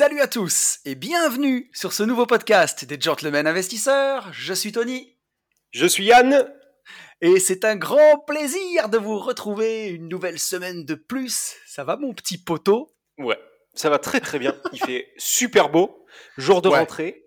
[0.00, 4.32] Salut à tous et bienvenue sur ce nouveau podcast des Gentlemen Investisseurs.
[4.32, 5.18] Je suis Tony.
[5.72, 6.50] Je suis Yann.
[7.20, 11.54] Et c'est un grand plaisir de vous retrouver une nouvelle semaine de plus.
[11.66, 12.94] Ça va mon petit poteau?
[13.18, 13.38] Ouais,
[13.74, 14.56] ça va très très bien.
[14.72, 16.06] Il fait super beau.
[16.38, 16.78] Jour de Ouais.
[16.78, 17.22] rentrée.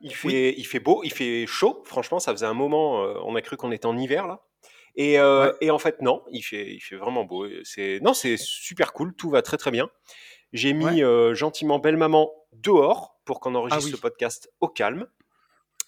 [0.00, 1.82] Il fait, il fait beau, il fait chaud.
[1.84, 4.40] Franchement, ça faisait un moment, euh, on a cru qu'on était en hiver là.
[4.96, 5.56] Et, euh, Ouais.
[5.60, 7.46] et en fait, non, il fait, il fait vraiment beau.
[7.64, 9.14] C'est, non, c'est super cool.
[9.14, 9.90] Tout va très très bien.
[10.54, 11.02] J'ai mis Ouais.
[11.04, 13.90] euh, gentiment belle maman dehors pour qu'on enregistre Ah oui.
[13.92, 15.06] ce podcast au calme.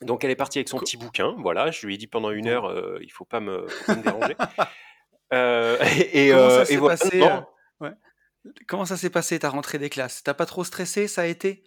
[0.02, 1.34] Donc elle est partie avec son petit bouquin.
[1.38, 3.96] Voilà, je lui ai dit pendant une heure, euh, il faut pas me, faut pas
[3.96, 4.36] me déranger.
[5.32, 5.78] Euh,
[6.12, 6.96] et, Comment ça s'est et voilà.
[6.96, 7.22] passé,
[8.68, 10.22] Comment ça s'est passé ta rentrée des classes?
[10.22, 11.08] T'as pas trop stressé?
[11.08, 11.64] Ça a été?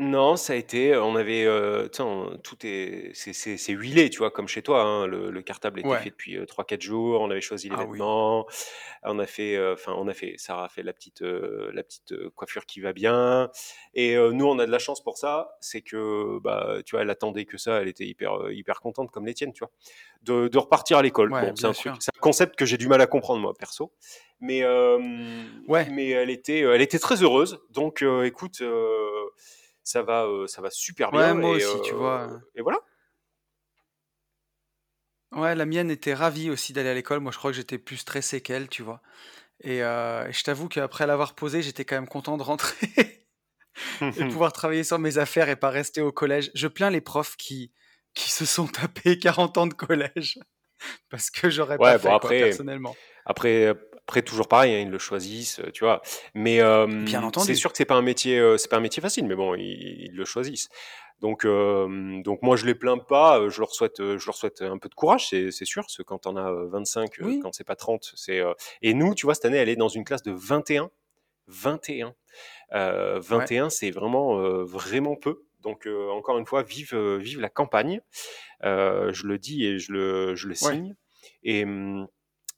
[0.00, 3.72] Non, ça a été, on avait, euh, tu sais, on- tout est, c'est, c'est, c'est
[3.72, 4.82] huilé, tu vois, comme chez toi.
[4.82, 5.98] hein, le, le cartable était Ouais.
[5.98, 7.20] fait depuis 3-4 jours.
[7.20, 7.98] On avait choisi les Ah oui.
[7.98, 8.46] vêtements.
[9.02, 12.14] On a fait, enfin, on a fait, Sarah a fait la petite, euh, la petite
[12.36, 13.50] coiffure qui va bien.
[13.94, 17.02] Et euh, nous, on a de la chance pour ça, c'est que, bah, tu vois,
[17.02, 17.80] elle attendait que ça.
[17.82, 19.72] Elle était hyper, hyper contente, comme les tiennes, tu vois,
[20.22, 21.32] de, de repartir à l'école.
[21.32, 21.96] Ouais, bon, c'est bien un truc, sûr.
[21.98, 23.92] c'est un concept que j'ai du mal à comprendre moi, perso.
[24.40, 24.98] Mais, euh,
[25.66, 25.88] Ouais.
[25.90, 27.58] mais elle était, elle était très heureuse.
[27.70, 28.60] Donc, euh, écoute.
[28.60, 28.97] euh,
[29.88, 31.34] ça va, euh, ça va super Ouais, bien.
[31.34, 32.40] moi et, aussi, tu euh, vois.
[32.54, 32.78] Et voilà.
[35.32, 37.20] Ouais, la mienne était ravie aussi d'aller à l'école.
[37.20, 39.02] Moi, je crois que j'étais plus stressé qu'elle, tu vois.
[39.62, 43.26] Et euh, je t'avoue qu'après l'avoir posée, j'étais quand même content de rentrer
[44.02, 46.50] et pouvoir travailler sur mes affaires et pas rester au collège.
[46.54, 47.72] Je plains les profs qui,
[48.14, 50.38] qui se sont tapés 40 ans de collège
[51.10, 52.96] parce que j'aurais Ouais, pas bon, fait, quoi, après- personnellement.
[53.26, 53.74] Après,
[54.08, 56.00] après toujours pareil, hein, ils le choisissent, euh, tu vois.
[56.34, 57.46] Mais euh, Bien entendu.
[57.46, 59.54] c'est sûr que c'est pas un métier, euh, c'est pas un métier facile, mais bon,
[59.54, 60.70] ils, ils le choisissent.
[61.20, 63.48] Donc, euh, donc moi je les plains pas.
[63.50, 65.82] Je leur souhaite, je leur souhaite un peu de courage, c'est c'est sûr.
[65.82, 67.40] Parce que quand on a euh, 25, euh, Oui.
[67.42, 68.40] quand c'est pas 30, c'est.
[68.40, 70.90] euh, Et nous, tu vois, cette année, elle est dans une classe de 21.
[71.48, 72.14] 21.
[72.74, 75.42] Euh, 21, c'est vraiment, vraiment peu.
[75.60, 78.00] Donc, euh, encore une fois, vive, vive la campagne.
[78.64, 80.72] Euh, je le dis et je le, je le Ouais.
[80.74, 80.94] signe.
[81.42, 82.06] Et, hum,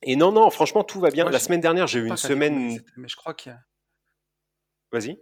[0.03, 1.25] et non, non, franchement, tout va bien.
[1.25, 2.81] Moi, la semaine dernière, j'ai eu une semaine.
[2.97, 3.61] Mais je crois qu'il y a-
[4.93, 5.21] Vas-y.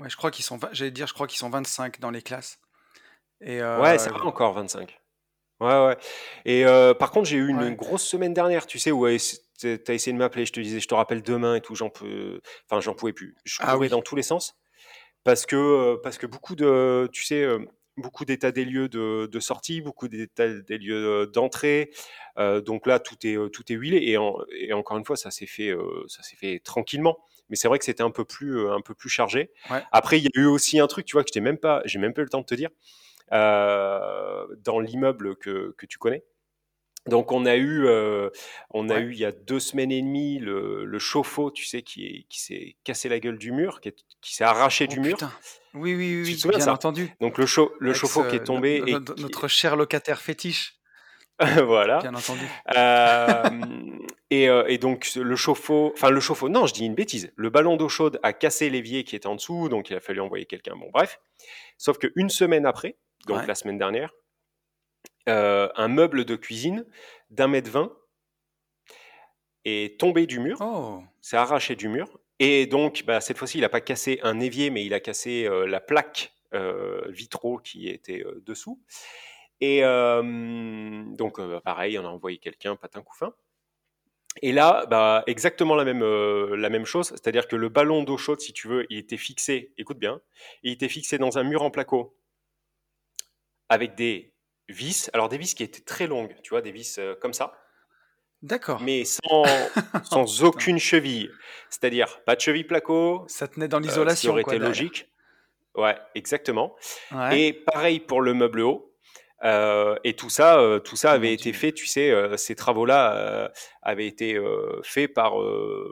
[0.00, 2.60] Ouais, je crois qu'ils sont, j'allais dire, je crois qu'ils sont 25 dans les classes.
[3.40, 5.00] Et euh, Ouais, ça va encore, 25.
[5.60, 5.96] Ouais, ouais.
[6.44, 7.74] Et euh, par contre, j'ai eu une Ouais.
[7.74, 10.86] grosse semaine dernière, tu sais, où tu as essayé de m'appeler, je te disais, je
[10.86, 12.40] te rappelle demain et tout, j'en peux...
[12.70, 13.34] Enfin, j'en pouvais plus.
[13.44, 13.88] Je Ah courais oui.
[13.88, 14.54] dans tous les sens.
[15.24, 17.64] Parce que, euh, parce que beaucoup de, tu sais, euh,
[17.98, 21.90] beaucoup d'états des lieux de, de sortie, beaucoup d'états des lieux euh, d'entrée.
[22.38, 23.98] Euh, donc là, tout est, euh, tout est huilé.
[24.10, 27.18] Et, en- et encore une fois, ça s'est fait, euh, ça s'est fait tranquillement.
[27.50, 29.50] Mais c'est vrai que c'était un peu plus, euh, un peu plus chargé.
[29.70, 29.82] Ouais.
[29.92, 31.98] Après, il y a eu aussi un truc, tu vois, que je même pas, j'ai
[31.98, 32.70] même pas eu le temps de te dire,
[33.30, 36.24] dans l'immeuble que, que tu connais.
[37.06, 38.28] Donc on a eu, euh,
[38.70, 39.00] on a Ouais.
[39.02, 42.22] eu il y a deux semaines et demie le, le chauffe-eau, tu sais, qui, est-
[42.28, 45.14] qui s'est cassé la gueule du mur, qui, est- qui s'est arraché Oh du mur.
[45.16, 45.32] putain.
[45.74, 46.72] Oui, oui, oui, Tu te souviens bien ça?
[46.72, 47.10] entendu.
[47.20, 50.74] Donc le, chauffe-eau qui est tombé no- et qui- notre cher locataire fétiche,
[51.66, 51.98] voilà.
[52.00, 52.44] bien entendu.
[52.76, 53.42] Euh,
[54.30, 57.32] et, euh, et donc le chauffe-eau, enfin le chauffe-eau, non, je dis une bêtise.
[57.36, 60.20] Le ballon d'eau chaude a cassé l'évier qui était en dessous, donc il a fallu
[60.20, 60.74] envoyer quelqu'un.
[60.76, 61.20] Bon, bref.
[61.78, 63.46] Sauf qu'une semaine après, donc Ouais.
[63.46, 64.12] la semaine dernière,
[65.28, 66.86] euh, un meuble de cuisine
[67.30, 67.92] d'un mètre vingt
[69.64, 72.18] est tombé du mur, Oh, s'est arraché du mur.
[72.38, 75.46] Et donc, bah, cette fois-ci, il n'a pas cassé un évier, mais il a cassé
[75.46, 78.80] euh, la plaque euh, vitraux qui était dessous.
[79.60, 83.34] Et donc, euh, pareil, on a envoyé quelqu'un, patin couffin.
[84.42, 88.16] Et là, bah, exactement la même, euh, la même chose, c'est-à-dire que le ballon d'eau
[88.16, 90.20] chaude, si tu veux, il était fixé, écoute bien,
[90.62, 92.16] il était fixé dans un mur en placo
[93.68, 94.32] avec des
[94.68, 97.52] vis, alors des vis qui étaient très longues, tu vois, des vis euh, comme ça,
[98.42, 98.80] d'accord.
[98.82, 99.42] mais sans,
[100.04, 101.30] sans Oh, aucune cheville.
[101.70, 104.54] C'est-à-dire pas de cheville placo, Ça tenait dans euh, ce qui l'isolation, aurait quoi.
[104.54, 105.08] été logique.
[105.74, 106.74] Ouais, exactement.
[107.12, 107.40] Ouais.
[107.40, 108.84] Et pareil pour le meuble haut.
[109.44, 112.56] Euh, et tout ça, euh, tout ça Mon avait été fait, tu sais, euh, ces
[112.56, 114.36] travaux-là avaient été
[114.82, 115.34] faits par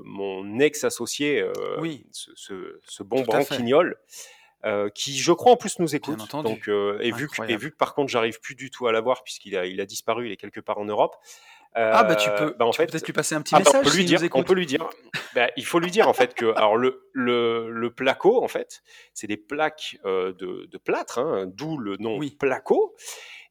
[0.05, 2.05] mon ex-associé, Oui.
[2.11, 3.97] ce, ce- ce bon branquignol,
[4.65, 6.21] euh, qui, je crois, en plus nous écoute.
[6.21, 6.49] entendu.
[6.51, 8.93] Donc, euh, et, vu que, et vu que par contre, j'arrive plus du tout à
[8.93, 11.17] l'avoir puisqu'il a, il a disparu, il est quelque part en Europe.
[11.75, 13.83] ah bah tu peux, bah, en fait, peut-être lui passer un petit ah, bah, message.
[13.87, 14.89] on peut lui dire, on peut lui dire.
[15.35, 18.83] bah, il faut lui dire en fait que alors le le, le placo en fait,
[19.13, 22.31] c'est des plaques euh, de, de plâtre, hein, d'où le nom Oui.
[22.31, 22.97] placo.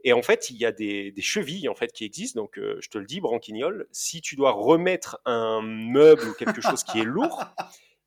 [0.07, 2.39] Et en fait, il y a des, des chevilles en fait qui existent.
[2.39, 6.61] Donc, euh, je te le dis, branquignol, si tu dois remettre un meuble ou quelque
[6.61, 7.43] chose qui est lourd,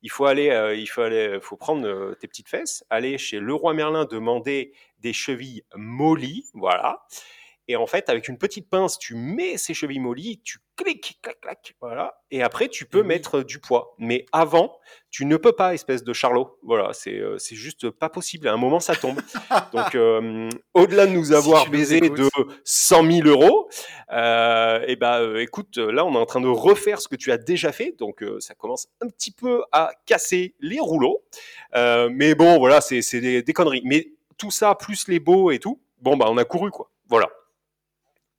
[0.01, 3.39] il faut aller, euh, il faut aller, faut prendre euh, tes petites fesses, aller chez
[3.39, 7.05] Leroy Merlin demander des chevilles mollies, voilà.
[7.69, 11.39] Et en fait, avec une petite pince, tu mets ces chevilles mollies, tu cliques, clac,
[11.39, 12.19] clac, voilà.
[12.31, 13.07] Et après, tu peux oui.
[13.07, 13.93] mettre du poids.
[13.99, 14.75] Mais avant,
[15.11, 16.57] tu ne peux pas, espèce de charlot.
[16.63, 18.47] Voilà, c'est euh, juste pas possible.
[18.47, 19.19] À un moment, ça tombe.
[19.73, 22.27] Donc, euh, au-delà de nous Si avoir nous baisé de
[22.63, 23.69] 100 000 euros,
[24.11, 27.31] euh, et ben, euh, écoute, là, on est en train de refaire ce que tu
[27.31, 27.95] as déjà fait.
[27.99, 31.21] Donc, euh, ça commence un petit peu à casser les rouleaux.
[31.75, 33.83] Mais bon, voilà, c'est c'est des, des conneries.
[33.85, 34.07] Mais
[34.39, 36.89] tout ça, plus les beaux et tout, bon, bah, on a couru, quoi.
[37.07, 37.29] Voilà.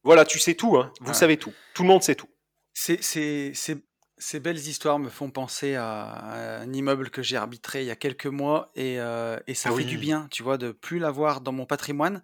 [0.02, 0.92] Voilà, tu sais tout, hein.
[1.00, 1.14] Vous Ouais.
[1.14, 1.54] savez tout.
[1.74, 2.28] Tout le monde sait tout.
[2.74, 3.84] C'est, c'est, c'est-
[4.18, 7.96] ces belles histoires me font penser à un immeuble que j'ai arbitré il y a
[7.96, 11.40] quelques mois et, euh, et ça Ah fait du bien, tu vois, de plus l'avoir
[11.40, 12.22] dans mon patrimoine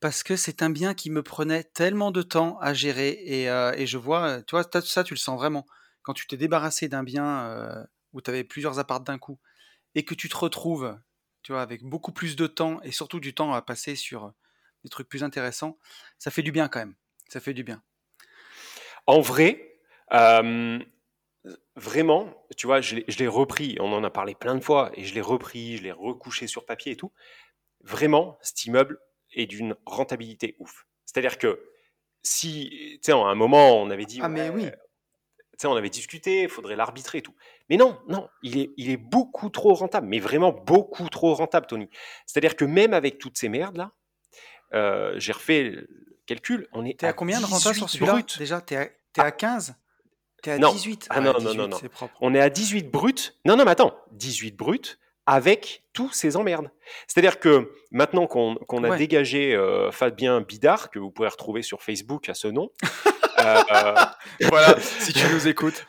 [0.00, 3.72] parce que c'est un bien qui me prenait tellement de temps à gérer et, euh,
[3.76, 5.66] et je vois, euh, tu vois, ça tu le sens vraiment.
[6.02, 9.40] Quand tu t'es débarrassé d'un bien euh, où tu avais plusieurs apparts d'un coup
[9.94, 10.98] et que tu te retrouves,
[11.42, 14.32] tu vois, avec beaucoup plus de temps et surtout du temps à passer sur
[14.84, 15.78] des trucs plus intéressants,
[16.18, 16.96] ça fait du bien quand même.
[17.28, 17.82] Ça fait du bien.
[19.06, 19.78] En vrai,
[20.12, 20.78] euh,
[21.76, 25.14] vraiment, tu vois, je l'ai repris, on en a parlé plein de fois, et je
[25.14, 27.12] l'ai repris, je l'ai recouché sur papier et tout.
[27.82, 28.98] Vraiment, cet immeuble
[29.32, 30.86] est d'une rentabilité ouf.
[31.04, 31.62] C'est-à-dire que
[32.22, 34.66] si, tu sais, à un moment, on avait dit, Ah mais oui,
[35.58, 37.34] tu sais, on avait discuté, il faudrait l'arbitrer et tout.
[37.68, 41.66] Mais non, non, il est, il est beaucoup trop rentable, mais vraiment beaucoup trop rentable,
[41.66, 41.88] Tony.
[42.26, 43.92] C'est-à-dire que même avec toutes ces merdes-là,
[44.74, 45.74] euh, j'ai refait
[46.28, 48.22] calcul, on est T'es à à combien de renta sur 18 celui-là.
[48.38, 49.74] Déjà, t'es à, t'es à 15
[50.42, 50.72] T'es à Non.
[50.72, 51.76] 18 Ah Ouais, non, non, 18, non, non.
[51.80, 52.14] c'est propre.
[52.20, 53.34] On est à 18 brut.
[53.44, 56.70] Non, non, mais attends, 18 brut avec tous ces emmerdes.
[57.06, 58.54] C'est-à-dire que maintenant qu'on
[58.84, 58.96] a Ouais.
[58.96, 62.70] dégagé euh, Fabien Bidard, que vous pouvez retrouver sur Facebook à ce nom,
[63.40, 63.94] euh, euh,
[64.48, 65.86] Voilà, si tu nous écoutes.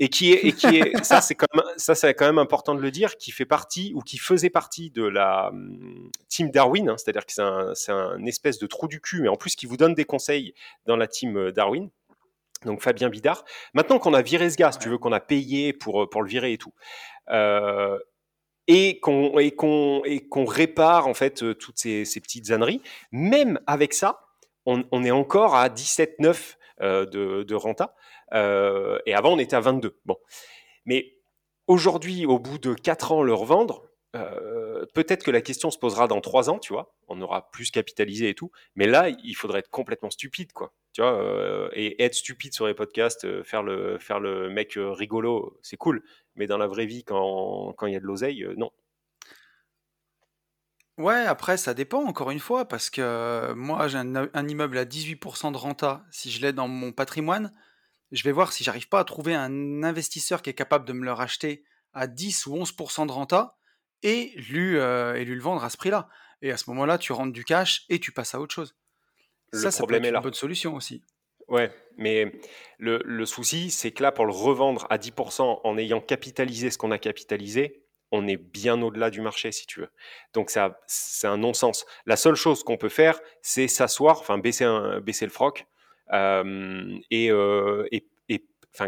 [0.00, 2.74] Et qui est, et qui est ça c'est quand même ça c'est quand même important
[2.74, 6.88] de le dire, qui fait partie ou qui faisait partie de la hum, team Darwin,
[6.88, 7.32] hein, c'est-à-dire que
[7.74, 10.54] c'est un, espèce de trou du cul, mais en plus qui vous donne des conseils
[10.86, 11.90] dans la team euh, Darwin.
[12.66, 13.44] Donc Fabien Bidard.
[13.72, 16.28] Maintenant qu'on a viré ce gars, si tu veux, qu'on a payé pour, pour le
[16.28, 16.74] virer et tout,
[17.30, 17.98] euh,
[18.66, 22.82] et qu'on et qu'on et qu'on répare en fait euh, toutes ces, ces petites âneries,
[23.12, 24.20] même avec ça,
[24.66, 27.94] on, on est encore à 17,9 euh, de, de renta.
[28.34, 29.98] Euh, et avant, on était à 22.
[30.04, 30.16] Bon.
[30.86, 31.14] Mais
[31.66, 33.86] aujourd'hui, au bout de 4 ans, le revendre,
[34.16, 36.94] euh, peut-être que la question se posera dans 3 ans, tu vois.
[37.08, 38.50] On aura plus capitalisé et tout.
[38.74, 40.72] Mais là, il faudrait être complètement stupide, quoi.
[40.92, 46.02] Tu vois, euh, et être stupide sur les podcasts, faire le, mec rigolo, c'est cool.
[46.34, 48.70] Mais dans la vraie vie, quand il y a de l'oseille, non.
[50.98, 54.84] Ouais, après, ça dépend, encore une fois, parce que moi, j'ai un, un immeuble à
[54.84, 56.04] 18% de renta.
[56.10, 57.52] Si je l'ai dans mon patrimoine,
[58.12, 61.04] je vais voir si j'arrive pas à trouver un investisseur qui est capable de me
[61.04, 63.56] le racheter à 10 ou 11% de renta
[64.02, 66.08] et lui, euh, et lui le vendre à ce prix-là.
[66.42, 68.74] Et à ce moment-là, tu rentres du cash et tu passes à autre chose.
[69.52, 70.20] Le ça, ça peut être une là.
[70.20, 71.02] bonne solution aussi.
[71.48, 72.32] Ouais, mais
[72.78, 76.78] le, le souci, c'est que là, pour le revendre à 10% en ayant capitalisé ce
[76.78, 79.90] qu'on a capitalisé, on est bien au-delà du marché, si tu veux.
[80.32, 81.86] Donc, ça, c'est un non-sens.
[82.06, 85.66] La seule chose qu'on peut faire, c'est s'asseoir, enfin, baisser, un, baisser le froc.
[86.12, 88.06] Et, et,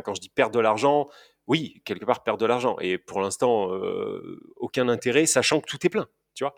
[0.04, 1.08] quand je dis perdre de l'argent,
[1.46, 2.76] oui, quelque part perdre de l'argent.
[2.80, 6.54] Et pour l'instant, euh, aucun intérêt, sachant que tout est plein, tu vois.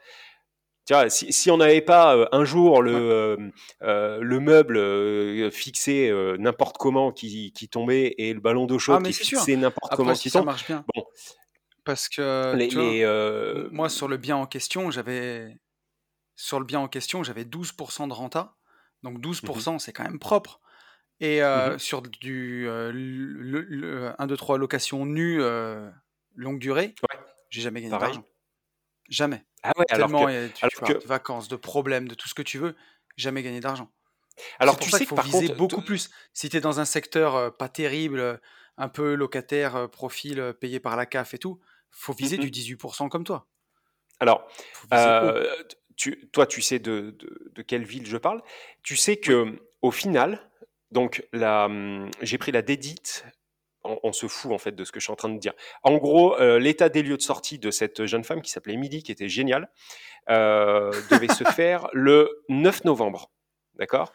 [0.87, 3.51] Tu vois, si, si on n'avait pas euh, un jour le, Ouais.
[3.83, 9.03] euh, le meuble fixé n'importe comment qui, qui tombait et le ballon d'eau Ah, chaude
[9.03, 10.85] mais qui fixé n'importe comment Après, qui si ça tombe, marche bien.
[10.95, 11.05] bon,
[11.85, 15.57] Parce que, les, tu vois, les, moi, sur le bien en question, j'avais
[16.37, 18.55] sur le bien en question, j'avais 12% de renta.
[19.05, 20.61] Donc mhm, 12%, c'est quand même propre.
[21.21, 25.91] Et euh, mhm, sur du euh, le, le- 1, 2, 3 location nue euh,
[26.37, 27.19] longue durée, ouais,
[27.51, 28.27] j'ai jamais gagné d'argent.
[29.09, 29.45] Jamais.
[29.63, 32.43] Ah ouais, alors que, Tellement tu, que, de vacances, de problèmes, de tout ce que
[32.43, 32.77] tu veux,
[33.17, 33.91] jamais gagné d'argent.
[34.59, 36.11] alors tu sais qu'il faut par viser contre, beaucoup plus.
[36.33, 38.41] Si tu es dans un secteur euh, pas terrible,
[38.77, 42.41] un peu locataire, euh, profil payé par la CAF et tout, faut viser Mhm.
[42.41, 43.49] du 18% comme toi.
[44.21, 44.49] alors,
[45.97, 48.43] tu, toi, tu sais de, de, de quelle ville je parle.
[48.83, 50.51] Tu sais que au final,
[50.91, 53.25] donc hum, j'ai pris la dédite.
[53.85, 55.53] On, on se fout en fait de ce que je suis en train de dire.
[55.83, 59.03] En gros, euh, l'état des lieux de sortie de cette jeune femme qui s'appelait Emily,
[59.03, 59.71] qui était géniale,
[60.31, 63.31] euh, devait se faire le 9 novembre.
[63.75, 64.13] D'accord?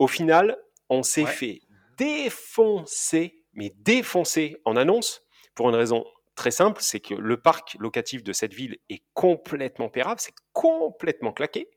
[0.00, 1.30] Au final, on s'est Ouais.
[1.30, 1.60] fait
[1.98, 5.22] défoncé, mais défoncé en annonce
[5.54, 6.04] pour une raison
[6.40, 11.34] très simple, c'est que le parc locatif de cette ville est complètement pérave, c'est complètement
[11.34, 11.68] claqué.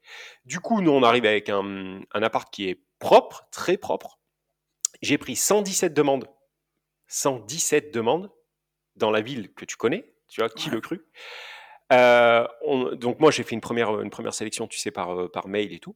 [0.46, 4.22] Du coup, nous, on arrive avec un, un appart qui est propre, très propre.
[5.02, 6.30] J'ai pris 117 demandes.
[7.08, 8.32] 117 demandes
[8.96, 11.06] dans la ville que tu connais, tu vois, qui le cru
[11.92, 12.48] euh,
[12.96, 15.74] donc moi j'ai fait une première, une première sélection, tu sais, par, euh, par mail
[15.74, 15.96] et tout.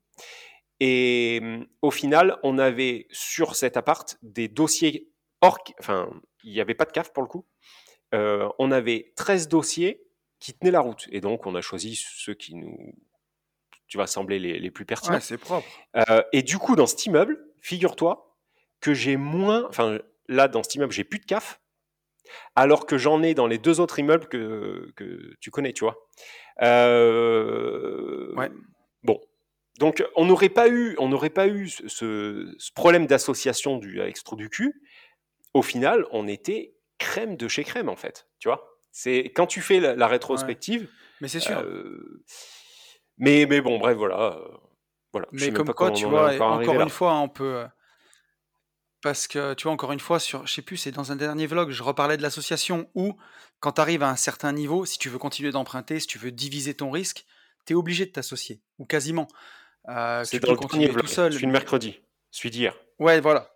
[0.82, 1.42] Et
[1.82, 5.10] au final, on avait sur cet appart des dossiers
[5.42, 6.10] hors, enfin,
[6.44, 7.48] il n'y avait pas de CAF pour le coup.
[8.14, 10.04] Euh, on avait 13 dossiers
[10.40, 11.08] qui tenaient la route.
[11.12, 12.96] Et donc, on a choisi ceux qui nous,
[13.88, 15.16] tu vas sembler les, les plus pertinents.
[15.16, 15.68] Ouais, c'est propre.
[16.32, 18.38] et du coup, dans cet immeuble, figure-toi
[18.80, 21.60] que j'ai moins, enfin, là, dans cet immeuble, j'ai plus de CAF
[22.56, 25.96] alors que j'en ai dans les deux autres immeubles que, que tu connais, tu vois.
[26.62, 28.50] Euh, ouais.
[29.04, 29.20] Bon.
[29.80, 34.50] Donc, on n'aurait pas eu, on n'aurait pas eu ce, problème d'association du extro du
[34.50, 34.82] cul.
[35.54, 38.28] Au final, on était crème de chez crème, en fait.
[38.40, 38.68] Tu vois?
[38.92, 40.90] C'est quand tu fais la, rétrospective.
[41.22, 41.60] Mais c'est sûr.
[41.60, 42.24] Euh,
[43.18, 44.40] mais, mais bon, bref, voilà.
[45.12, 45.28] voilà.
[45.32, 47.66] Mais comme quoi, tu vois, encore une fois, on peut
[49.02, 51.46] parce que, tu vois, encore une fois, sur, je sais plus, c'est dans un dernier
[51.46, 53.16] vlog, je reparlais de l'association où,
[53.60, 56.32] quand tu arrives à un certain niveau, si tu veux continuer d'emprunter, si tu veux
[56.32, 57.26] diviser ton risque,
[57.66, 59.28] tu es obligé de t'associer, ou quasiment.
[59.90, 61.32] Euh, c'est dans le dernier vlog, tout seul.
[61.32, 62.02] Celui de mercredi,
[62.32, 62.76] celui d'hier.
[63.00, 63.52] Ouais, voilà.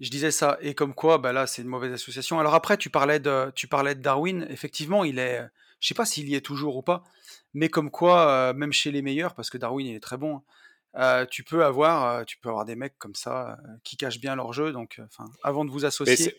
[0.00, 0.56] Je disais ça.
[0.60, 2.40] Et comme quoi, bah là, c'est une mauvaise association.
[2.40, 4.46] Alors après, tu parlais de, tu parlais de Darwin.
[4.48, 5.42] Effectivement, il est,
[5.78, 7.04] je sais pas s'il y est toujours ou pas,
[7.52, 10.42] mais comme quoi, euh, même chez les meilleurs, parce que Darwin, il est très bon,
[10.94, 14.52] hein, tu peux avoir, tu peux avoir des mecs comme ça qui cachent bien leur
[14.54, 14.72] jeu.
[14.72, 16.34] Donc, enfin, avant de vous associer,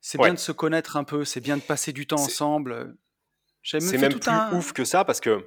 [0.00, 2.96] c'est bien de se connaître un peu, c'est bien de passer du temps ensemble.
[3.62, 5.46] C'est même, même plus ouf que ça parce que,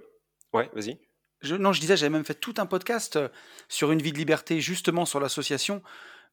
[0.53, 0.99] ouais, vas-y.
[1.41, 3.19] Je, non, je disais, j'avais même fait tout un podcast
[3.67, 5.81] sur une vie de liberté, justement sur l'association,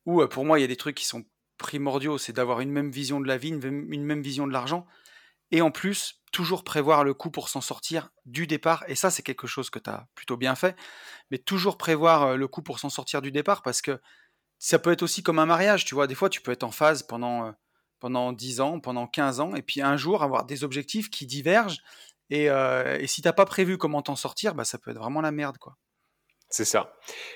[0.06, 1.24] où pour moi, il y a des trucs qui sont
[1.58, 4.86] primordiaux, c'est d'avoir une même vision de la vie, une même vision de l'argent,
[5.52, 8.84] et en plus, toujours prévoir le coup pour s'en sortir du départ.
[8.86, 10.76] Et ça, c'est quelque chose que tu as plutôt bien fait.
[11.30, 14.00] Mais toujours prévoir le coup pour s'en sortir du départ parce que
[14.58, 15.84] ça peut être aussi comme un mariage.
[15.84, 17.52] Tu vois, des fois, tu peux être en phase pendant,
[17.98, 21.80] pendant 10 ans, pendant 15 ans, et puis un jour avoir des objectifs qui divergent.
[22.28, 25.32] Et, et si t'as pas prévu comment t'en sortir, bah, ça peut être vraiment la
[25.32, 25.58] merde.
[25.58, 25.76] quoi.
[26.48, 26.92] C'est ça.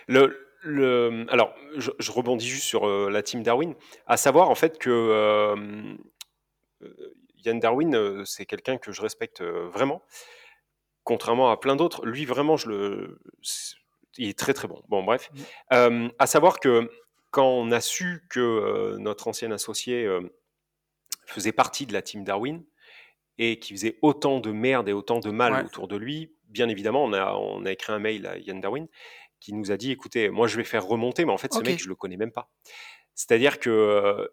[0.06, 3.74] Le, le, alors, je, rebondis juste sur la team Darwin,
[4.06, 5.96] à savoir en fait que
[7.44, 10.02] Yann Darwin, euh, c'est quelqu'un que je respecte euh, vraiment,
[11.02, 12.06] contrairement à plein d'autres.
[12.06, 13.20] Lui, vraiment, je le,
[14.16, 14.82] il est très très bon.
[14.88, 15.30] Bon, bref.
[15.32, 15.42] Mmh.
[15.72, 16.90] Euh, à savoir que
[17.30, 20.08] quand on a su que notre ancien associé
[21.26, 22.64] faisait partie de la team Darwin
[23.38, 27.02] et qui faisait autant de merde et autant de mal autour de lui, bien évidemment,
[27.02, 28.86] on a, on a écrit un mail à Yann Darwin
[29.40, 31.80] qui nous a dit écoutez, moi je vais faire remonter, mais en fait, ce mec,
[31.82, 32.48] je le connais même pas.
[33.14, 34.28] C'est-à-dire que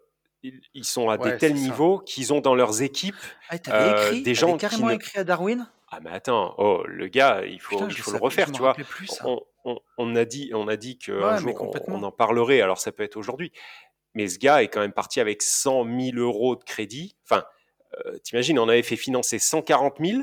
[0.74, 3.14] ils, sont à des tels niveaux qu'ils ont dans leurs équipes
[3.48, 5.68] ah, euh, écrit, des gens carrément qui écrit à Darwin?
[5.90, 8.74] Ah mais attends, oh le gars, il faut, il faut le refaire, tu vois.
[9.24, 11.22] on, on, a dit, on a dit jour
[11.86, 12.60] on, en parlerait.
[12.60, 13.52] Alors ça peut être aujourd'hui,
[14.14, 17.14] mais ce gars est quand même parti avec 100 000 euros de crédit.
[17.24, 17.44] Enfin,
[18.06, 20.22] euh, t'imagines, on avait fait financer 140 000.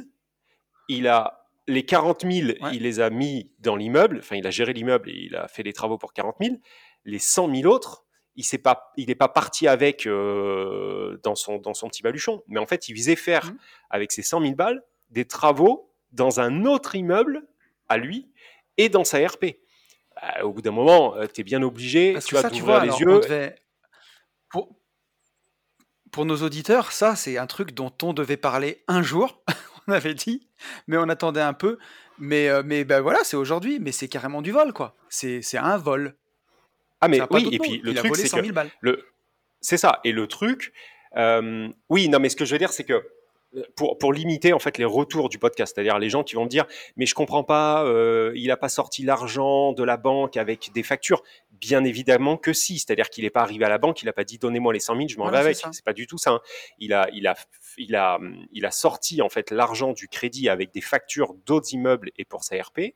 [0.88, 1.39] Il a
[1.70, 4.18] les 40 000, il les a mis dans l'immeuble.
[4.20, 6.56] Enfin, il a géré l'immeuble et il a fait les travaux pour 40 000.
[7.06, 11.74] Les 100 000 autres, il n'est pas, il pas parti avec euh, dans, son, dans
[11.74, 12.44] son petit baluchon.
[12.48, 13.58] Mais en fait, il visait faire, mmh.
[13.92, 17.48] avec ses 100 000 balles, des travaux dans un autre immeuble
[17.88, 18.32] à lui
[18.78, 19.60] et dans sa RP.
[20.16, 23.22] Bah, au bout d'un moment, euh, tu es bien obligé, tu vas t'ouvrir les yeux.
[24.50, 24.76] Pour...
[26.12, 29.44] pour nos auditeurs, ça, c'est un truc dont on devait parler un jour,
[29.92, 30.48] on avait dit,
[30.88, 31.78] mais on attendait un peu.
[32.18, 34.96] Mais, euh, mais ben voilà, c'est aujourd'hui, mais c'est carrément du vol, quoi.
[35.10, 36.16] C'est un vol.
[37.02, 39.06] Ah mais oui, et puis le truc c'est que le
[39.62, 40.00] c'est ça.
[40.04, 40.74] Et le truc,
[41.18, 43.06] euh, oui, non, mais ce que je veux dire, c'est que
[43.56, 46.44] euh, pour, pour, limiter en fait les retours du podcast, c'est-à-dire les gens qui vont
[46.44, 46.66] me dire
[46.98, 50.84] mais je comprends pas, euh, il n'a pas sorti l'argent de la banque avec des
[50.84, 51.24] factures.
[51.60, 54.24] Bien évidemment que si, c'est-à-dire qu'il n'est pas arrivé à la banque, il n'a pas
[54.24, 55.58] dit donnez-moi les 100 000, je m'en vais avec.
[55.72, 56.32] C'est pas du tout ça.
[56.32, 56.42] Hein.
[56.78, 57.36] Il a, il a,
[57.78, 58.20] il a,
[58.52, 62.44] il a sorti en fait l'argent du crédit avec des factures d'autres immeubles et pour
[62.44, 62.96] sa RP.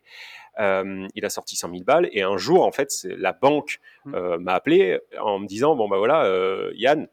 [0.59, 4.15] Euh, il a sorti 100 000 balles et un jour, en fait, la banque mmh.
[4.15, 7.07] euh, m'a appelé en me disant bon bah voilà, euh, Yann,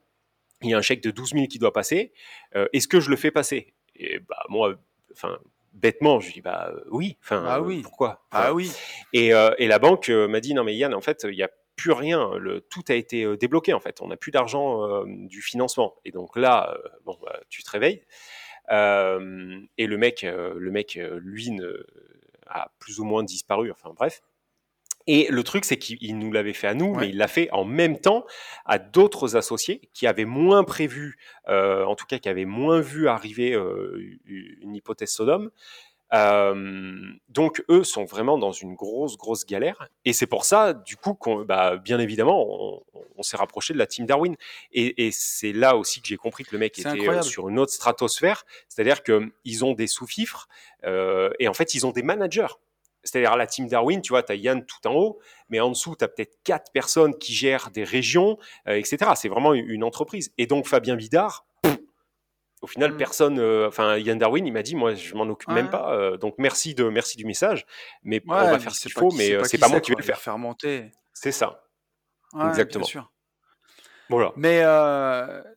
[0.62, 2.12] il y a un chèque de 12 000 qui doit passer.
[2.54, 3.72] Est-ce que je le fais passer?
[3.96, 4.74] Et bah moi,
[5.12, 5.38] enfin
[5.72, 7.16] bêtement, je dis bah oui.
[7.22, 7.82] Enfin, ah oui.
[7.82, 8.24] pourquoi?
[8.30, 8.72] Ah oui.
[9.12, 11.92] Et, et la banque m'a dit non mais Yann, en fait, il y a plus
[11.92, 15.94] rien, le, tout a été débloqué en fait, on n'a plus d'argent du financement.
[16.04, 18.02] Et donc là, bon, bah, tu te réveilles.
[18.68, 21.86] et le mec, le mec, lui, ne,
[22.50, 23.70] a plus ou moins disparu.
[23.70, 24.22] Enfin bref.
[25.06, 27.64] Et le truc, c'est qu'il nous l'avait fait à nous, mais il l'a fait en
[27.64, 28.26] même temps
[28.66, 33.08] à d'autres associés qui avaient moins prévu, euh, en tout cas qui avaient moins vu
[33.08, 35.50] arriver euh, une hypothèse Sodome.
[36.12, 39.88] Euh, donc eux sont vraiment dans une grosse grosse galère.
[40.04, 42.82] Et c'est pour ça du coup qu'on, bah, bien évidemment
[43.16, 44.34] on, s'est rapproché de la team Darwin.
[44.72, 48.44] Et, c'est là aussi que j'ai compris que le mec était sur une autre stratosphère.
[48.68, 50.48] C'est-à-dire que ils ont des sous-fifres
[50.84, 52.54] et en fait ils ont des managers
[53.04, 55.96] c'est-à-dire la team Darwin, tu vois, tu as Yann tout en haut, mais en dessous,
[55.96, 58.38] tu as peut-être quatre personnes qui gèrent des régions,
[58.68, 59.12] euh, etc.
[59.14, 60.32] C'est vraiment une entreprise.
[60.38, 61.46] Et donc Fabien Bidard,
[62.62, 62.96] au final, mm.
[62.96, 65.94] personne, euh, enfin Yann Darwin, il m'a dit, moi, je m'en occupe même pas.
[65.94, 67.64] Euh, donc merci de merci du message,
[68.02, 70.02] mais on va faire ce qu'il faut, mais c'est pas, pas moi qui vais le
[70.02, 70.18] faire.
[70.18, 70.90] faire monter.
[71.12, 71.64] C'est ça.
[72.48, 72.84] Exactement.
[72.84, 73.12] Bien sûr.
[74.08, 74.32] Voilà.
[74.36, 74.60] Mais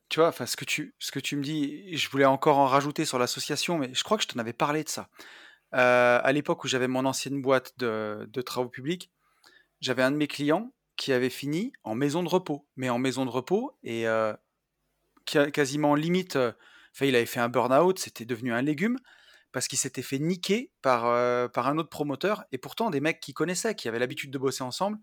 [0.10, 3.04] tu vois, ce que tu ce que tu me dis, je voulais encore en rajouter
[3.04, 5.10] sur l'association, mais je crois que je t'en avais parlé de ça.
[5.74, 9.12] Euh, à l'époque où j'avais mon ancienne boîte de, travaux publics,
[9.82, 13.26] j'avais un de mes clients qui avait fini en maison de repos, mais en maison
[13.26, 14.34] de repos et euh,
[15.26, 16.52] quasiment limite, euh,
[16.94, 19.00] enfin, il avait fait un burn-out, c'était devenu un légume
[19.52, 21.04] parce qu'il s'était fait niquer par,
[21.52, 24.64] par un autre promoteur et pourtant des mecs qui connaissaient, qui avaient l'habitude de bosser
[24.64, 24.98] ensemble.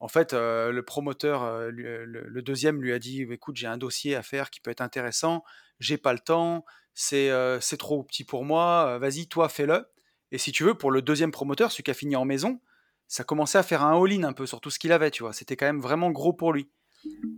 [0.00, 4.50] En fait, le promoteur, le, deuxième, lui a dit "Écoute, j'ai un dossier à faire
[4.50, 5.44] qui peut être intéressant.
[5.78, 6.64] J'ai pas le temps.
[6.94, 7.30] C'est
[7.78, 8.98] trop petit pour moi.
[8.98, 9.86] Vas-y, toi, fais-le."
[10.32, 12.60] Et si tu veux, pour le deuxième promoteur, celui qui a fini en maison,
[13.08, 15.32] ça commençait à faire un all-in un peu sur tout ce qu'il avait, tu vois.
[15.32, 16.70] C'était quand même vraiment gros pour lui.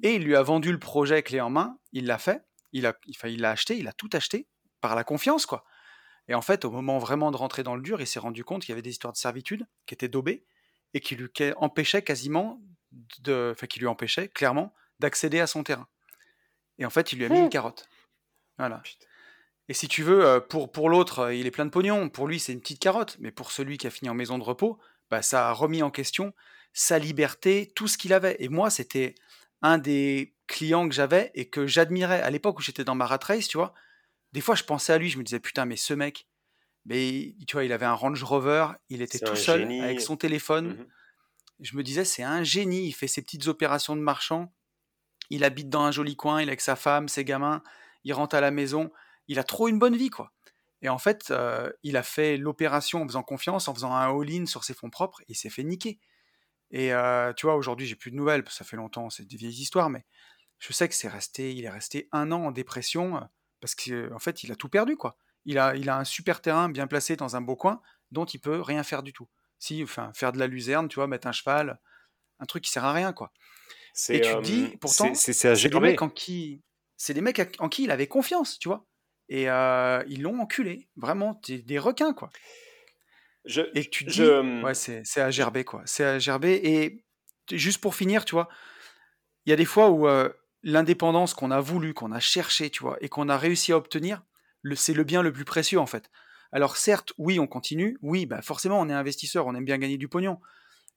[0.03, 2.43] Et il lui a vendu le projet clé en main, il l'a fait,
[2.73, 4.47] il a, il l'a acheté, il a tout acheté
[4.81, 5.65] par la confiance, quoi.
[6.29, 8.63] Et en fait, au moment vraiment de rentrer dans le dur, il s'est rendu compte
[8.63, 10.45] qu'il y avait des histoires de servitude qui étaient daubées
[10.95, 12.61] et qui lui empêchaient quasiment
[13.21, 15.89] de, enfin, qui lui empêchaient clairement d'accéder à son terrain.
[16.79, 17.89] Et en fait, il lui a mis une carotte.
[18.59, 18.83] Voilà.
[19.69, 22.09] Et si tu veux, euh, pour, pour l'autre, euh, il est plein de pognon.
[22.09, 23.17] Pour lui, c'est une petite carotte.
[23.21, 24.79] Mais pour celui qui a fini en maison de repos,
[25.11, 26.33] bah, ça a remis en question
[26.73, 28.37] sa liberté, tout ce qu'il avait.
[28.39, 29.15] Et moi, c'était
[29.63, 33.19] un des clients que j'avais et que j'admirais à l'époque où j'étais dans ma rat
[33.23, 33.75] race, tu vois.
[34.33, 36.29] Des fois, je pensais à lui, je me disais, putain, mais ce mec,
[36.85, 40.69] mais tu vois, il avait un Range Rover, il était tout seul avec son téléphone.
[40.69, 40.87] Mmh
[41.61, 44.55] je me disais, c'est un génie, il fait ses petites opérations de marchand,
[45.31, 47.63] il habite dans un joli coin, il est avec sa femme, ses gamins,
[48.05, 48.93] il rentre à la maison
[49.29, 50.33] il a trop une bonne vie, quoi.
[50.81, 54.47] Et en fait, euh, il a fait l'opération en faisant confiance, en faisant un all-in
[54.47, 55.99] sur ses fonds propres, et il s'est fait niquer.
[56.71, 59.61] Et euh, tu vois, aujourd'hui, j'ai plus de nouvelles, ça fait longtemps, c'est des vieilles
[59.61, 60.05] histoires, mais
[60.59, 63.21] je sais que c'est resté, il est resté un an en dépression, euh,
[63.61, 65.17] parce qu'en fait, il a tout perdu, quoi.
[65.45, 68.41] Il a, il a un super terrain bien placé dans un beau coin, dont il
[68.41, 69.29] peut rien faire du tout.
[69.59, 71.81] Si, enfin, faire de la luzerne, tu vois, mettre un cheval,
[72.39, 73.33] un truc qui sert à rien, quoi.
[74.11, 76.63] Et tu te dis, pourtant, c'est des mecs en qui,
[76.97, 78.87] c'est des mecs en qui il avait confiance, tu vois.
[79.29, 82.31] Et ils l'ont enculé, vraiment, des, requins, quoi.
[83.45, 85.83] Je, et tu dis, mmh ouais, c'est à gerber, quoi.
[85.85, 86.61] C'est à gerber.
[86.63, 87.05] Et
[87.51, 88.49] juste pour finir, tu vois,
[89.47, 90.07] il y a des fois où
[90.63, 94.23] l'indépendance qu'on a voulu, qu'on a cherché, tu vois, et qu'on a réussi à obtenir,
[94.75, 96.11] c'est le bien le plus précieux, en fait.
[96.51, 99.99] Alors certes, oui, on continue, oui, bah forcément, on est investisseur, on aime bien gagner
[99.99, 100.41] du pognon,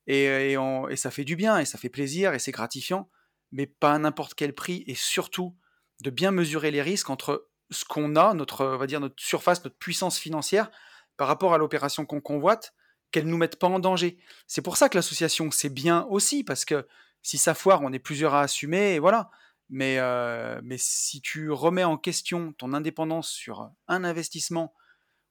[0.08, 0.58] et, et,
[0.90, 3.10] et ça fait du bien, et ça fait plaisir, et c'est gratifiant,
[3.52, 5.56] mais pas à n'importe quel prix, et surtout
[6.02, 9.78] de bien mesurer les risques entre ce qu'on a, notre, va dire, notre surface, notre
[9.78, 10.70] puissance financière
[11.18, 12.74] par rapport à l'opération qu'on convoite,
[13.12, 14.18] qu'elle ne nous mette pas en danger.
[14.48, 16.88] C'est pour ça que l'association, c'est bien aussi, parce que
[17.22, 19.30] si ça foire, on est plusieurs à assumer, et voilà.
[19.70, 24.74] Mais, euh, mais si tu remets en question ton indépendance sur un investissement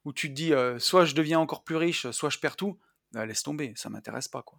[0.07, 2.79] où tu te dis euh, soit je deviens encore plus riche, soit je perds tout,
[3.13, 4.43] bah, laisse tomber, ça m'intéresse pas.
[4.43, 4.59] quoi.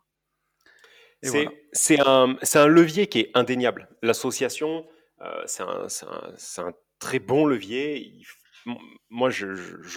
[1.74, 3.89] C'est un, un, levier qui est indéniable.
[4.02, 4.86] L'association,
[5.22, 5.88] euh, c'est un,
[6.58, 8.14] un, très bon levier.
[9.10, 9.48] moi, je,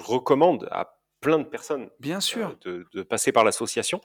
[0.02, 2.56] recommande à plein de personnes Bien sûr.
[2.66, 4.00] Euh, de, passer par l'association.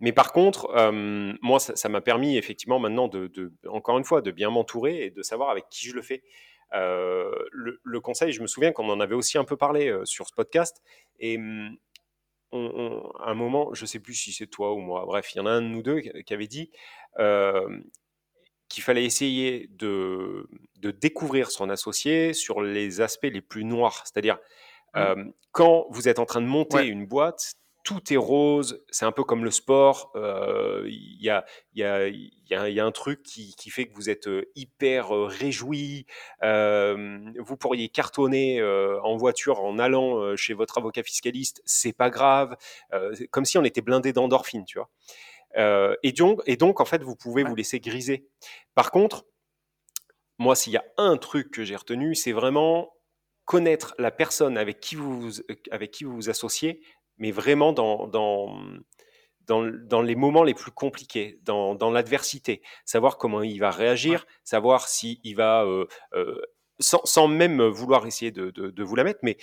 [0.00, 4.30] Mais par contre, euh, moi, ça m'a permis effectivement maintenant de, encore une fois, de
[4.30, 6.22] bien m'entourer et de savoir avec qui je le fais.
[6.74, 10.34] Euh, le, conseil, je me souviens qu'on en avait aussi un peu parlé sur ce
[10.34, 10.82] podcast.
[11.20, 11.38] Et
[12.52, 15.40] à un moment, je ne sais plus si c'est toi ou moi, bref, il y
[15.40, 16.70] en a un de nous deux qui avait dit
[18.74, 20.48] qu'il fallait essayer de,
[20.80, 24.02] de, découvrir son associé sur les aspects les plus noirs.
[24.04, 24.34] C'est-à-dire,
[24.94, 24.98] mmh.
[24.98, 29.12] euh, quand vous êtes en train de monter une boîte, tout est rose, c'est un
[29.12, 30.10] peu comme le sport.
[30.16, 33.94] Il y, a, y, a, y, a, y, a, un truc qui, qui, fait que
[33.94, 36.06] vous êtes euh, hyper euh, réjoui.
[36.42, 42.56] vous pourriez cartonner en voiture en allant chez votre avocat fiscaliste, c'est pas grave.
[43.30, 44.90] comme si on était blindé d'endorphine, tu vois.
[45.56, 48.28] Euh, et, donc, et donc, en fait, vous pouvez vous laisser griser.
[48.74, 49.26] Par contre,
[50.38, 52.92] moi, s'il y a un truc que j'ai retenu, c'est vraiment
[53.44, 55.30] connaître la personne avec qui vous,
[55.70, 56.82] avec qui vous vous associez,
[57.18, 58.58] mais vraiment dans, dans,
[59.46, 64.26] dans, dans, les moments les plus compliqués, dans, dans l'adversité, savoir comment il va réagir,
[64.42, 66.40] savoir s'il il va euh, euh,
[66.80, 69.36] sans, même vouloir essayer de, vous la mettre, mais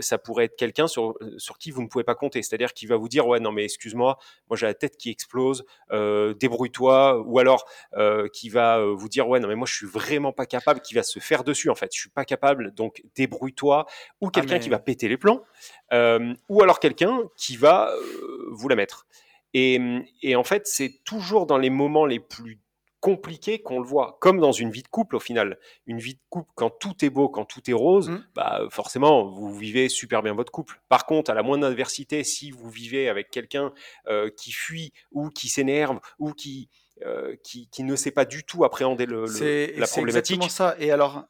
[0.00, 2.42] ça pourrait être quelqu'un sur, sur qui vous ne pouvez pas compter.
[2.42, 5.64] C'est-à-dire qui va vous dire ouais non mais excuse-moi, moi j'ai la tête qui explose,
[5.92, 9.86] euh, débrouille-toi, ou alors euh, qui va vous dire ouais non mais moi je suis
[9.86, 13.02] vraiment pas capable, qui va se faire dessus en fait, je suis pas capable, donc
[13.14, 13.86] débrouille-toi,
[14.20, 15.42] ou ah, quelqu'un qui va péter les plans,
[15.92, 17.92] ou alors quelqu'un qui va
[18.50, 19.06] vous la mettre.
[19.54, 19.80] Et,
[20.22, 22.58] et en fait c'est toujours dans les moments les plus
[23.00, 25.58] compliqué qu'on le voit, comme dans une vie de couple au final.
[25.86, 28.24] Une vie de couple, quand tout est beau, quand tout est rose, mmh.
[28.34, 30.80] bah forcément, vous vivez super bien votre couple.
[30.88, 33.72] Par contre, à la moindre adversité, si vous vivez avec quelqu'un
[34.08, 36.70] euh, qui fuit ou qui s'énerve ou qui,
[37.02, 39.88] euh, qui, qui, ne sait pas du tout appréhender le, la problématique.
[39.88, 40.74] C'est exactement ça.
[40.78, 41.24] Et alors,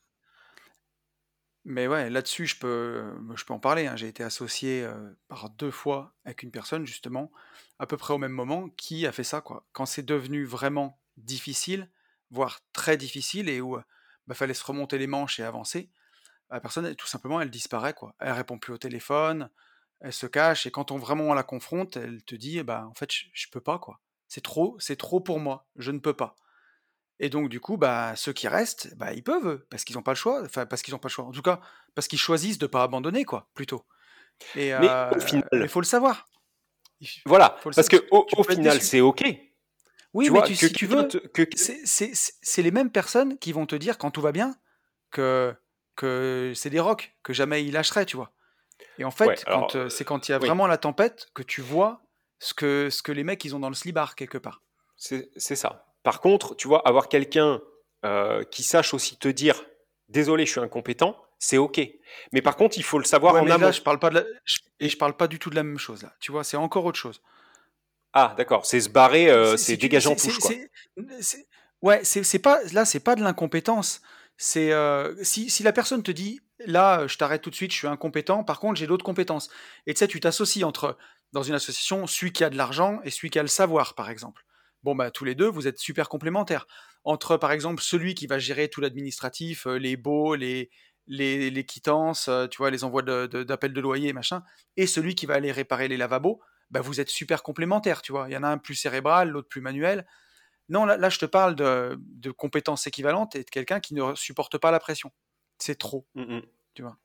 [1.65, 3.87] mais ouais, là-dessus, je peux, je peux en parler.
[3.87, 3.95] Hein.
[3.95, 7.31] J'ai été associé euh, par deux fois avec une personne, justement,
[7.79, 9.43] à peu près au même moment, qui a fait ça.
[9.43, 9.67] Quoi.
[9.73, 11.91] Quand c'est devenu vraiment difficile,
[12.31, 13.85] voire très difficile, et où il
[14.27, 15.91] bah, fallait se remonter les manches et avancer,
[16.51, 17.95] la personne, tout simplement, elle disparaît.
[17.95, 18.15] quoi.
[18.19, 19.51] Elle répond plus au téléphone,
[20.01, 23.11] elle se cache, et quand on vraiment la confronte, elle te dit, bah, en fait,
[23.11, 24.01] je, peux pas, quoi.
[24.29, 26.37] C'est trop, c'est trop pour moi, je ne peux pas.
[27.21, 30.13] Et donc, du coup, bah, ceux qui restent, bah, ils peuvent, parce qu'ils n'ont pas
[30.13, 31.61] le choix, enfin, parce qu'ils n'ont pas le choix, en tout cas,
[31.95, 33.85] parce qu'ils choisissent de ne pas abandonner, quoi, plutôt.
[34.55, 36.29] Et, mais au final, il faut le savoir.
[37.27, 39.25] Voilà, parce que au, au final, c'est OK.
[40.15, 41.09] Oui, mais si tu veux,
[41.55, 44.57] c'est les mêmes personnes qui vont te dire quand tout va bien
[45.11, 45.55] que,
[45.97, 48.33] que c'est des rocs, que jamais ils lâcheraient, tu vois.
[48.99, 52.03] Et en fait, euh, c'est quand il y a vraiment la tempête que tu vois
[52.39, 54.63] ce que, ce que les mecs ils ont dans le slibar quelque part.
[54.97, 55.87] C'est ça.
[56.03, 57.61] Par contre, tu vois, avoir quelqu'un
[58.05, 59.65] euh, qui sache aussi te dire
[60.09, 61.81] désolé, je suis incompétent, c'est ok.
[62.33, 63.73] Mais par contre, il faut le savoir en amont.
[63.73, 64.27] je parle pas de
[64.81, 66.13] et je parle pas du tout de la même chose là.
[66.21, 67.21] Tu vois, c'est encore autre chose.
[68.13, 68.65] Ah, d'accord.
[68.67, 70.51] C'est se barrer, euh, c'est dégageant touche, quoi.
[71.81, 74.01] Ouais, c'est pas là, c'est pas de l'incompétence.
[74.37, 77.77] C'est euh, si, si, la personne te dit là, je t'arrête tout de suite, je
[77.77, 78.43] suis incompétent.
[78.45, 79.49] Par contre, j'ai d'autres compétences.
[79.87, 80.97] Et tu sais, tu t'associes entre
[81.33, 84.11] dans une association celui qui a de l'argent et celui qui a le savoir, par
[84.11, 84.45] exemple.
[84.83, 86.67] Bon bah tous les deux, vous êtes super complémentaires.
[87.05, 90.71] Entre par exemple celui qui va gérer tout l'administratif, euh, les baux, les
[91.11, 94.43] les, les quittances, tu vois, les envois d'appels de, de loyer, machin,
[94.77, 96.39] et celui qui va aller réparer les lavabos
[96.71, 98.27] bah, vous êtes super complémentaires, tu vois.
[98.29, 100.07] Il y en a un plus cérébral, l'autre plus manuel.
[100.69, 104.71] Non, là, je te parle de, compétences équivalentes et de quelqu'un qui ne supporte pas
[104.71, 105.11] la pression.
[105.59, 106.41] C'est trop, mmh
[106.75, 106.97] tu vois.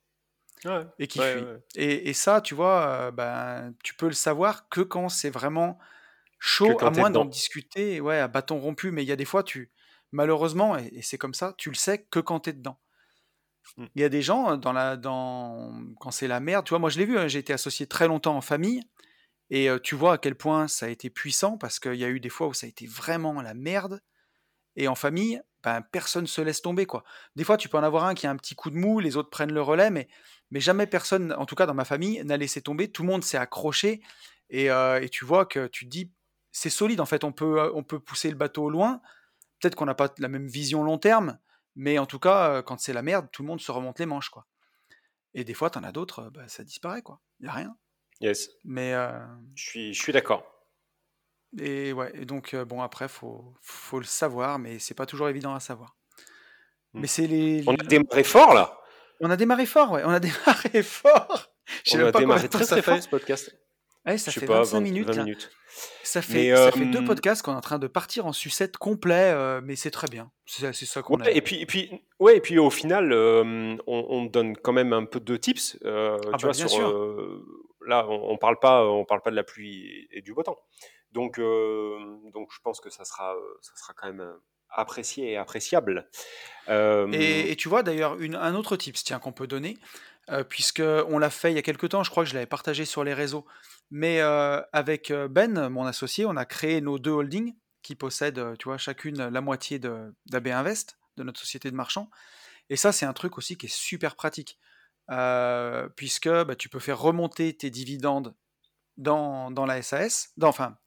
[0.99, 1.43] et qui fuit.
[1.76, 5.80] Et, ça, tu vois, ben, tu peux le savoir que quand c'est vraiment
[6.39, 8.91] chaud, à moins d'en discuter, ouais, à bâton rompu.
[8.91, 9.71] Mais il y a des fois, tu,
[10.12, 12.80] malheureusement, et, c'est comme ça, tu le sais que quand tu es dedans.
[13.78, 13.86] Mmh.
[13.95, 16.89] Il y a des gens, dans la, dans, quand c'est la merde, tu vois, moi
[16.89, 18.84] je l'ai vu, hein, j'ai été associé très longtemps en famille,
[19.49, 22.19] et tu vois à quel point ça a été puissant, parce qu'il y a eu
[22.19, 24.01] des fois où ça a été vraiment la merde.
[24.75, 26.86] Et en famille, ben, personne se laisse tomber.
[26.86, 27.03] quoi.
[27.36, 29.15] Des fois, tu peux en avoir un qui a un petit coup de mou, les
[29.17, 30.08] autres prennent le relais, mais,
[30.51, 32.91] mais jamais personne, en tout cas dans ma famille, n'a laissé tomber.
[32.91, 34.01] Tout le monde s'est accroché.
[34.49, 34.69] Et,
[35.12, 36.12] tu vois que tu te dis,
[36.51, 39.01] c'est solide, en fait, on peut, pousser le bateau au loin.
[39.60, 41.39] Peut-être qu'on n'a pas la même vision long terme,
[41.75, 44.29] mais en tout cas, quand c'est la merde, tout le monde se remonte les manches.
[44.29, 44.45] quoi.
[45.34, 47.01] Et des fois, tu en as d'autres, bah, ça disparaît.
[47.01, 47.21] quoi.
[47.39, 47.77] Il n'y a rien.
[48.21, 48.49] Yes.
[48.63, 49.12] Mais euh,
[49.56, 50.43] je suis, je suis d'accord.
[51.60, 55.30] Et ouais, et donc euh, bon après faut, faut le savoir, mais c'est pas toujours
[55.30, 55.95] évident à savoir.
[56.93, 57.02] Hmm.
[57.02, 57.63] Mais c'est les.
[57.67, 58.80] On a démarré fort là.
[59.19, 60.02] On a démarré fort, ouais.
[60.06, 61.54] On a démarré fort.
[61.93, 63.56] On a démarré très très fort ce podcast.
[64.06, 65.13] Ouais, ça fait 25 minutes,
[66.04, 68.76] Ça fait, ça fait deux euh, podcasts qu'on est en train de partir en sucette
[68.76, 70.30] complet, mais c'est très bien.
[70.45, 71.32] C'est ça qu'on a.
[71.32, 75.06] Et puis, et puis, ouais, et puis au final, on, on, donne quand même un
[75.06, 77.43] peu de tips, ah tu bah, vois, sur,
[77.86, 80.60] là, on, ne parle pas, on parle pas de la pluie et, du beau temps.
[81.12, 81.98] Donc, euh,
[82.34, 84.34] donc, je pense que ça sera, ça sera quand même euh,
[84.69, 86.10] apprécié et appréciable.
[86.69, 89.78] Euh, et, tu vois d'ailleurs un autre tips, tiens, qu'on peut donner,
[90.50, 92.04] puisque on l'a fait il y a quelques temps.
[92.04, 93.46] Je crois que je l'avais partagé sur les réseaux.
[93.91, 98.78] Mais avec Ben, mon associé, on a créé nos deux holdings qui possèdent, tu vois,
[98.78, 102.10] chacune la moitié d'AB Invest, de notre société de marchand.
[102.69, 104.58] Et ça, c'est un truc aussi qui est super pratique
[105.96, 108.36] puisque bah, tu peux faire remonter tes dividendes
[108.98, 110.78] dans, la SAS, dans, enfin,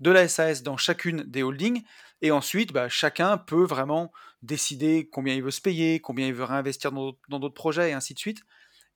[0.00, 1.82] de la SAS dans chacune des holdings,
[2.20, 6.44] et ensuite, bah, chacun peut vraiment décider combien il veut se payer, combien il veut
[6.44, 8.42] réinvestir dans d'autres projets, et ainsi de suite.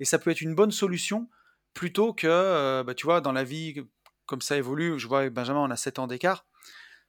[0.00, 1.28] Et ça peut être une bonne solution
[1.74, 3.82] plutôt que, bah, tu vois, dans la vie,
[4.26, 6.46] comme ça évolue, je vois avec Benjamin, on a 7 ans d'écart.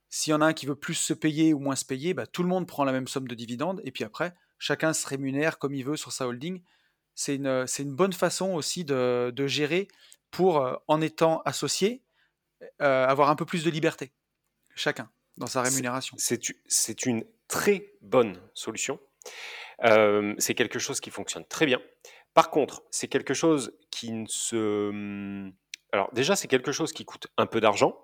[0.09, 2.27] S'il y en a un qui veut plus se payer ou moins se payer, bah,
[2.27, 5.57] tout le monde prend la même somme de dividendes, et puis après, chacun se rémunère
[5.57, 6.61] comme il veut sur sa holding,
[7.15, 9.87] c'est une, une, bonne façon aussi de, gérer
[10.31, 12.03] pour, en étant associé,
[12.81, 14.11] euh, avoir un peu plus de liberté,
[14.75, 16.15] chacun, dans sa rémunération.
[16.17, 18.99] C'est une très bonne solution.
[19.83, 21.81] Euh, c'est quelque chose qui fonctionne très bien.
[22.33, 24.89] Par contre, c'est quelque chose qui ne se...
[24.89, 25.53] Hum,
[25.91, 27.95] alors déjà, c'est quelque chose qui coûte un peu d'argent.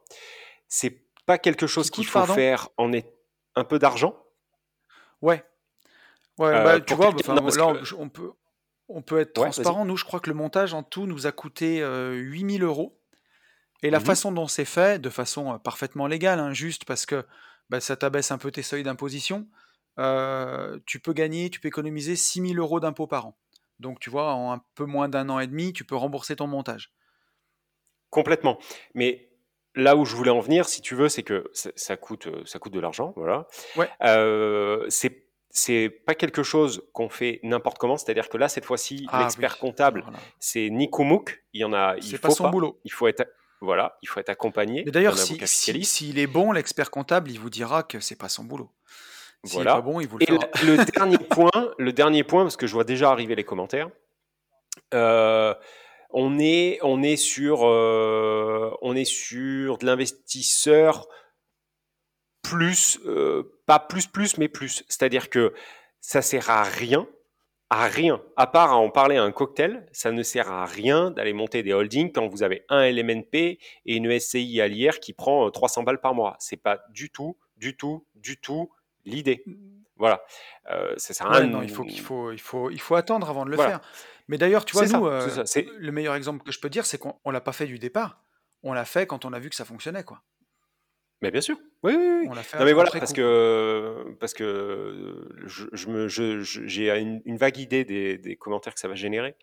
[0.67, 3.12] C'est pas quelque chose qu'il faut faire en est
[3.56, 4.15] un peu d'argent?
[5.22, 5.43] Ouais.
[6.38, 8.32] Ouais, euh, bah, tu vois, là, on peut,
[8.89, 9.86] on peut être transparent.
[9.86, 12.99] Nous, je crois que le montage en tout nous a coûté 8000 euros.
[13.82, 17.25] Et la mmh façon dont c'est fait, de façon parfaitement légale, hein, juste parce que
[17.69, 19.47] bah, ça t'abaisse un peu tes seuils d'imposition,
[20.86, 23.38] tu peux gagner, tu peux économiser 6000 euros d'impôts par an.
[23.80, 26.47] Donc, tu vois, en un peu moins d'un an et demi, tu peux rembourser ton
[26.47, 26.91] montage.
[28.10, 28.60] Complètement.
[28.93, 29.30] Mais
[29.75, 32.73] là où je voulais en venir, si tu veux, c'est que ça, coûte, ça coûte
[32.73, 33.13] de l'argent.
[33.15, 33.47] Voilà.
[33.78, 33.89] Ouais.
[34.89, 37.97] c'est c'est pas quelque chose qu'on fait n'importe comment.
[37.97, 40.05] C'est-à-dire que là, cette fois-ci, ah l'expert comptable,
[40.39, 41.43] c'est Nico Mouk.
[41.53, 41.95] Il y en a.
[41.97, 42.79] Il faut pas son boulot.
[42.83, 43.25] Il faut être.
[43.62, 44.83] Voilà, il faut être accompagné.
[44.83, 48.45] D'ailleurs, s'il si, si, est bon, l'expert comptable, il vous dira que c'est pas son
[48.45, 48.71] boulot.
[49.43, 49.75] voilà.
[49.75, 52.73] pas bon, il vous le Et le, dernier point, le dernier point, parce que je
[52.73, 53.89] vois déjà arriver les commentaires.
[54.93, 55.53] Euh,
[56.12, 61.07] on est, on est sur, euh, on est sur de l'investisseur
[62.41, 64.84] plus, euh, pas plus plus, mais plus.
[64.88, 65.53] C'est-à-dire que
[66.01, 67.08] ça sert à rien,
[67.69, 71.12] à rien, à part à en parler à un cocktail, ça ne sert à rien
[71.12, 75.13] d'aller monter des holdings quand vous avez un LMNP et une SCI à l'IR qui
[75.13, 76.36] prend 300 balles par mois.
[76.39, 78.71] C'est pas du tout, du tout, du tout
[79.05, 79.45] l'idée.
[79.97, 80.23] Voilà.
[80.71, 81.45] Euh, ça sert à rien.
[81.45, 83.82] non, il faut, il, faut, il, faut, il faut attendre avant de le faire.
[84.29, 85.27] Mais d'ailleurs, tu vois, nous, euh,
[85.77, 88.23] le meilleur exemple que je peux dire, c'est qu'on ne l'a pas fait du départ.
[88.63, 90.23] On l'a fait quand on a vu que ça fonctionnait, quoi.
[91.21, 91.58] Mais bien sûr.
[91.84, 92.27] Oui, oui, oui.
[92.29, 96.89] On l'a fait non, mais voilà, parce que, parce que je, je me, je, j'ai
[96.97, 99.36] une, une, vague idée des, des, commentaires que ça va générer.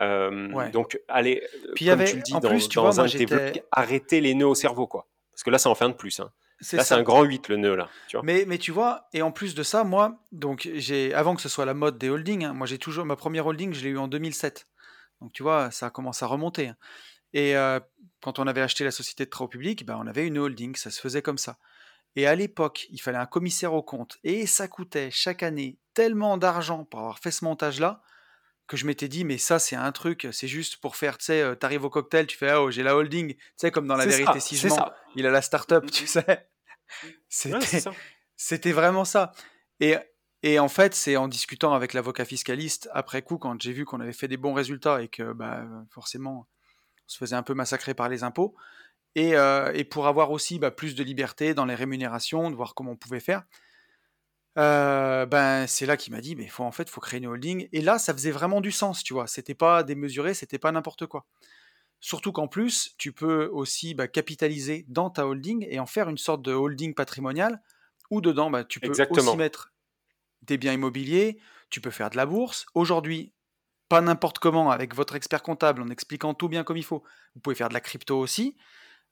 [0.00, 1.42] Euh, Donc, allez,
[1.74, 4.34] Puis comme avait, tu le dis dans, plus, tu dans vois, un de arrêtez les
[4.34, 5.08] nœuds au cerveau, quoi.
[5.32, 6.20] Parce que là, c'est en fin de plus.
[6.20, 6.30] Hein.
[6.72, 7.88] Là, c'est un grand 8, le nœud, là.
[8.08, 8.24] Tu vois.
[8.24, 11.48] Mais, mais tu vois, et en plus de ça, moi, donc, j'ai, avant que ce
[11.48, 13.98] soit la mode des holdings, hein, moi, j'ai toujours, ma première holding, je l'ai eu
[13.98, 14.66] en 2007.
[15.20, 16.68] Donc, tu vois, ça commence à remonter.
[16.68, 16.76] Hein.
[17.32, 17.54] Et
[18.26, 20.90] quand on avait acheté la société de travaux publics, ben, on avait une holding, ça
[20.90, 21.60] se faisait comme ça.
[22.16, 24.18] Et à l'époque, il fallait un commissaire au compte.
[24.24, 28.02] Et ça coûtait chaque année tellement d'argent pour avoir fait ce montage-là
[28.66, 31.54] que je m'étais dit, mais ça, c'est un truc, c'est juste pour faire, tu sais,
[31.54, 34.40] t'arrives au cocktail, tu fais, oh, j'ai la holding, tu sais, comme dans la vérité
[34.40, 36.48] si je mens, il a la start-up, tu sais.
[38.36, 39.30] C'était vraiment ça.
[39.78, 39.94] Et,
[40.42, 44.00] et en fait, c'est en discutant avec l'avocat fiscaliste après coup, quand j'ai vu qu'on
[44.00, 46.48] avait fait des bons résultats et que bah, forcément,
[47.06, 48.54] on se faisait un peu massacrer par les impôts.
[49.14, 52.92] Et, euh, pour avoir aussi bah, plus de liberté dans les rémunérations, de voir comment
[52.92, 53.44] on pouvait faire,
[54.58, 57.68] euh, ben c'est là qu'il m'a dit, mais faut en fait, faut créer une holding.
[57.72, 59.26] Et là, ça faisait vraiment du sens, tu vois.
[59.26, 61.26] C'était pas démesuré, c'était pas n'importe quoi.
[62.00, 66.18] Surtout qu'en plus, tu peux aussi bah, capitaliser dans ta holding et en faire une
[66.18, 67.62] sorte de holding patrimonial
[68.10, 69.72] où dedans, bah, tu peux aussi mettre
[70.42, 71.38] des biens immobiliers,
[71.70, 72.66] tu peux faire de la bourse.
[72.74, 73.32] Aujourd'hui,
[73.88, 77.02] pas n'importe comment, avec votre expert comptable, en expliquant tout bien comme il faut.
[77.34, 78.56] Vous pouvez faire de la crypto aussi.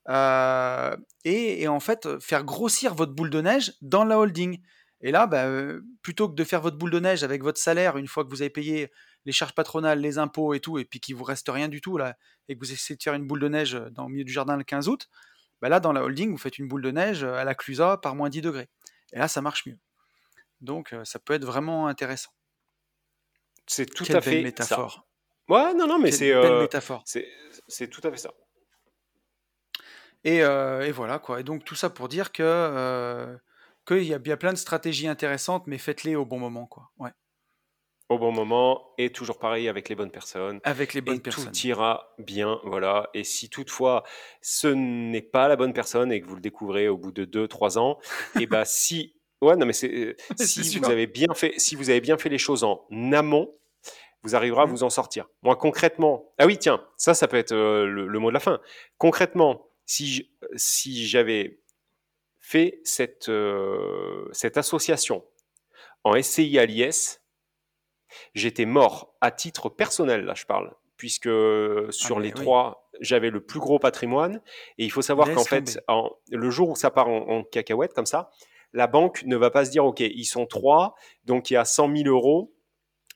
[0.09, 4.61] Euh, et, en fait, faire grossir votre boule de neige dans la holding.
[5.01, 7.97] Et là, bah, euh, plutôt que de faire votre boule de neige avec votre salaire,
[7.97, 8.91] une fois que vous avez payé
[9.25, 11.97] les charges patronales, les impôts et tout, et puis qu'il vous reste rien du tout,
[11.97, 12.15] là,
[12.47, 14.55] et que vous essayez de faire une boule de neige dans le milieu du jardin
[14.55, 15.09] le 15 août,
[15.61, 18.15] bah là, dans la holding, vous faites une boule de neige à la Clusa par
[18.15, 18.69] moins 10 degrés.
[19.13, 19.77] Et là, ça marche mieux.
[20.61, 22.31] Donc, euh, ça peut être vraiment intéressant.
[23.67, 24.93] C'est tout à fait métaphore.
[24.93, 25.53] Ça.
[25.53, 27.03] Ouais, non, non, mais c'est euh, métaphore.
[27.05, 28.33] C'est tout à fait ça.
[30.23, 31.39] Et, euh, et, voilà quoi.
[31.39, 33.37] Et donc tout ça pour dire que euh,
[33.87, 36.89] qu'il y a bien plein de stratégies intéressantes, mais faites-les au bon moment quoi.
[36.97, 37.11] Ouais.
[38.09, 40.59] Au bon moment et toujours pareil avec les bonnes personnes.
[40.63, 41.51] Avec les bonnes personnes.
[41.51, 43.09] Tout ira bien, voilà.
[43.13, 44.03] Et si toutefois
[44.41, 47.77] ce n'est pas la bonne personne et que vous le découvrez au bout de 2-3
[47.77, 47.99] ans,
[48.35, 51.75] et eh ben si Ouais, non, mais c'est, euh, si vous avez bien fait, si
[51.75, 53.51] vous avez bien fait les choses en amont,
[54.23, 54.71] vous arriverez à mmh.
[54.71, 55.27] vous en sortir.
[55.43, 58.59] Moi, concrètement, ah oui, tiens, ça, ça peut être euh, le, mot de la fin.
[58.97, 61.59] Concrètement, si, si j'avais
[62.39, 65.23] fait cette, euh, cette association
[66.03, 67.21] en SCI à l'IS,
[68.33, 71.29] j'étais mort à titre personnel, là, je parle, puisque
[71.91, 74.41] sur ah, les trois, j'avais le plus gros patrimoine.
[74.79, 77.93] Et il faut savoir qu'en fait, en, le jour où ça part en, en cacahuète
[77.93, 78.31] comme ça,
[78.75, 81.65] la banque ne va pas se dire, OK, ils sont trois, donc il y a
[81.65, 82.53] 100 000 euros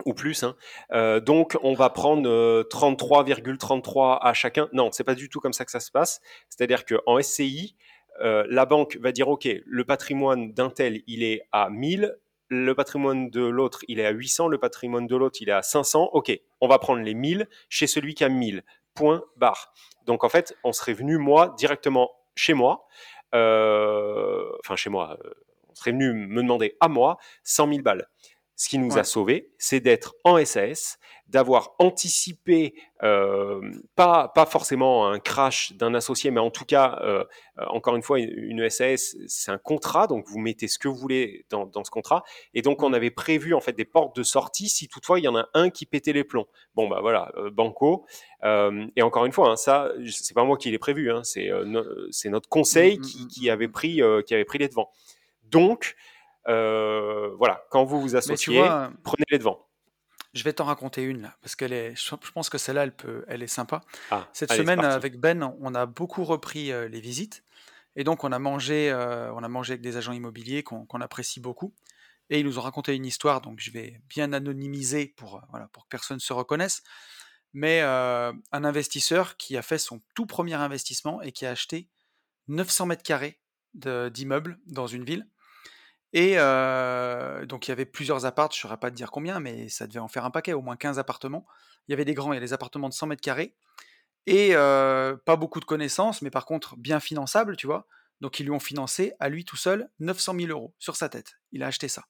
[0.05, 0.43] ou plus.
[0.43, 0.55] Hein.
[0.93, 4.69] Euh, donc, on va prendre 33,33 euh, à chacun.
[4.71, 6.21] Non, c'est pas du tout comme ça que ça se passe.
[6.47, 7.75] C'est-à-dire qu'en SCI,
[8.21, 12.17] euh, la banque va dire, OK, le patrimoine d'un tel, il est à 1000,
[12.47, 15.61] le patrimoine de l'autre, il est à 800, le patrimoine de l'autre, il est à
[15.61, 16.11] 500.
[16.13, 18.63] OK, on va prendre les 1000 chez celui qui a 1000.
[18.95, 19.73] Point barre.
[20.05, 22.87] Donc, en fait, on serait venu, moi, directement chez moi,
[23.33, 25.17] enfin chez moi,
[25.79, 28.07] serait venu me demander à moi 100 000 balles.
[28.59, 33.61] Ce qui nous a sauvés, c'est d'être en SAS, d'avoir anticipé, euh,
[33.95, 37.23] pas, pas forcément un crash d'un associé, mais en tout cas, euh,
[37.67, 41.45] encore une fois, une, SAS, c'est un contrat, donc vous mettez ce que vous voulez
[41.49, 42.25] dans, dans, ce contrat.
[42.53, 45.29] Et donc, on avait prévu en fait des portes de sortie si toutefois il y
[45.29, 46.47] en a un qui pétait les plombs.
[46.75, 48.05] Bon, bah voilà, euh, banco.
[48.43, 51.49] Euh, et encore une fois, hein, ça, c'est pas moi qui l'ai prévu, hein, c'est
[52.25, 54.91] notre conseil mmh, mmh, qui, qui, avait pris, qui avait pris les devants.
[55.51, 55.95] Donc,
[56.47, 58.61] euh, voilà, quand vous vous associez,
[59.03, 59.65] prenez les devants.
[60.33, 63.25] Je vais t'en raconter une là, parce qu'elle est, je pense que celle-là, elle peut,
[63.27, 63.81] elle est sympa.
[64.11, 67.43] Ah, Cette semaine avec Ben, on a beaucoup repris euh, les visites,
[67.95, 71.39] et donc on a mangé, euh, on a mangé avec des agents immobiliers qu'on apprécie
[71.39, 71.73] beaucoup,
[72.29, 75.85] et ils nous ont raconté une histoire, donc je vais bien anonymiser pour, voilà, pour
[75.85, 76.83] que personne se reconnaisse.
[77.53, 81.89] Mais un investisseur qui a fait son tout premier investissement et qui a acheté
[82.47, 83.39] 900 mètres carrés
[83.73, 85.27] d'immeubles dans une ville
[86.13, 86.35] et
[87.47, 89.87] donc il y avait plusieurs appartes, je ne saurais pas te dire combien, mais ça
[89.87, 91.45] devait en faire un paquet, au moins 15 appartements.
[91.87, 93.55] Il y avait des grands, il y a des appartements de 100 mètres carrés,
[94.25, 97.87] et pas beaucoup de connaissances, mais par contre bien finançables, tu vois.
[98.21, 101.35] Donc ils lui ont financé à lui tout seul 900 000 euros sur sa tête.
[101.51, 102.03] Il a acheté ça.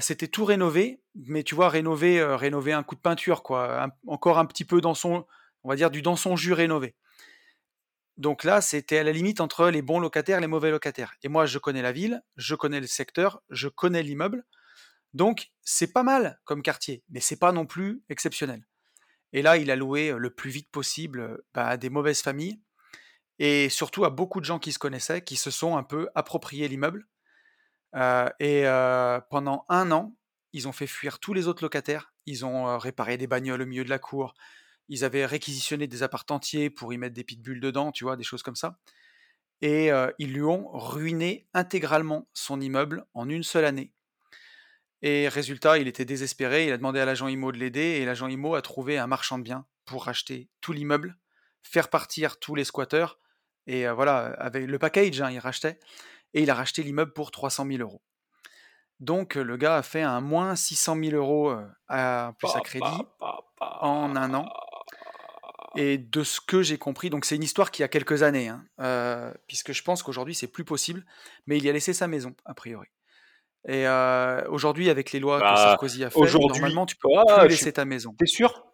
[0.00, 3.88] C'était tout rénové, mais tu vois, rénové, rénové un coup de peinture, quoi.
[4.08, 5.24] encore un petit peu dans son,
[5.62, 6.96] on va dire, du dans son jus rénové.
[8.16, 11.14] Donc là, c'était à la limite entre les bons locataires et les mauvais locataires.
[11.22, 14.44] Et moi, je connais la ville, je connais le secteur, je connais l'immeuble.
[15.12, 18.66] Donc, c'est pas mal comme quartier, mais c'est pas non plus exceptionnel.
[19.32, 22.60] Et là, il a loué le plus vite possible bah, à des mauvaises familles
[23.38, 26.68] et surtout à beaucoup de gens qui se connaissaient, qui se sont un peu appropriés
[26.68, 27.06] l'immeuble.
[27.94, 30.16] Euh, et euh, pendant un an,
[30.52, 32.14] ils ont fait fuir tous les autres locataires.
[32.26, 34.34] Ils ont euh, réparé des bagnoles au milieu de la cour.
[34.88, 38.24] Ils avaient réquisitionné des apparts entiers pour y mettre des pitbulls dedans, tu vois, des
[38.24, 38.78] choses comme ça.
[39.62, 43.92] Et ils lui ont ruiné intégralement son immeuble en une seule année.
[45.02, 48.28] Et résultat, il était désespéré, il a demandé à l'agent IMO de l'aider, et l'agent
[48.28, 51.16] IMO a trouvé un marchand de biens pour racheter tout l'immeuble,
[51.62, 53.18] faire partir tous les squatteurs,
[53.66, 55.78] et voilà, avec le package, hein, il rachetait,
[56.34, 58.02] et il a racheté l'immeuble pour 300 000 euros.
[59.00, 61.54] Donc le gars a fait un moins 600 000 euros
[61.88, 63.02] à, plus à crédit
[63.60, 64.48] en un an.
[65.76, 68.64] Et de ce que j'ai compris, donc c'est une histoire qui a quelques années, hein,
[68.80, 71.04] euh, puisque je pense qu'aujourd'hui c'est plus possible,
[71.46, 72.86] mais il y a laissé sa maison, a priori.
[73.68, 77.40] Et euh, aujourd'hui, avec les lois que bah, Sarkozy a fait, normalement tu peux pas
[77.40, 78.14] plus laisser ta maison.
[78.18, 78.64] T'es sûr?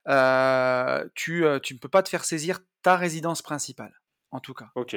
[0.08, 4.70] euh, tu, tu ne peux pas te faire saisir ta résidence principale, en tout cas.
[4.76, 4.96] Ok.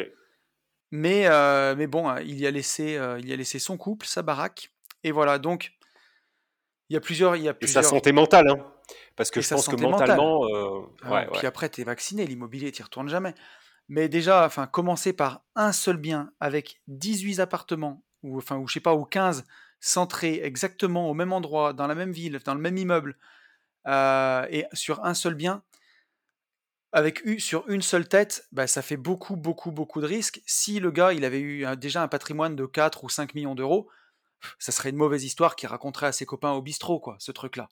[0.92, 1.28] Mais,
[1.76, 4.72] mais bon, hein, il y, a laissé, il y a laissé son couple, sa baraque.
[5.04, 5.72] Et voilà, donc,
[6.90, 7.36] il y a plusieurs.
[7.36, 7.84] Il y a plusieurs...
[7.84, 8.66] Et sa santé mentale, hein.
[9.16, 10.48] Parce que je pense que mentalement.
[11.04, 13.36] Ah, puis après, tu es vacciné, l'immobilier, tu n'y retournes jamais.
[13.88, 18.76] Mais déjà, enfin, commencer par un seul bien avec 18 appartements, ou enfin, ou je
[18.76, 19.46] sais pas, ou 15
[19.80, 23.18] centrés exactement au même endroit, dans la même ville, dans le même immeuble,
[23.88, 25.64] et sur un seul bien,
[26.92, 30.42] avec sur une seule tête, bah, ça fait beaucoup, beaucoup, beaucoup de risques.
[30.46, 33.90] Si le gars, il avait eu déjà un patrimoine de 4 ou 5 millions d'euros,
[34.58, 37.70] ça serait une mauvaise histoire qu'il raconterait à ses copains au bistrot, quoi, ce truc-là.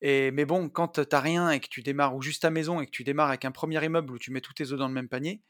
[0.00, 2.86] Et, mais bon, quand t'as rien et que tu démarres, ou juste ta maison, et
[2.86, 4.94] que tu démarres avec un premier immeuble où tu mets tous tes œufs dans le
[4.94, 5.42] même panier,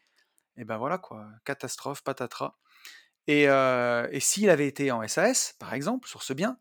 [0.57, 2.57] et ben voilà, quoi, catastrophe, patatras.
[3.27, 6.59] Et, euh, et s'il avait été en SAS, par exemple, sur ce bien,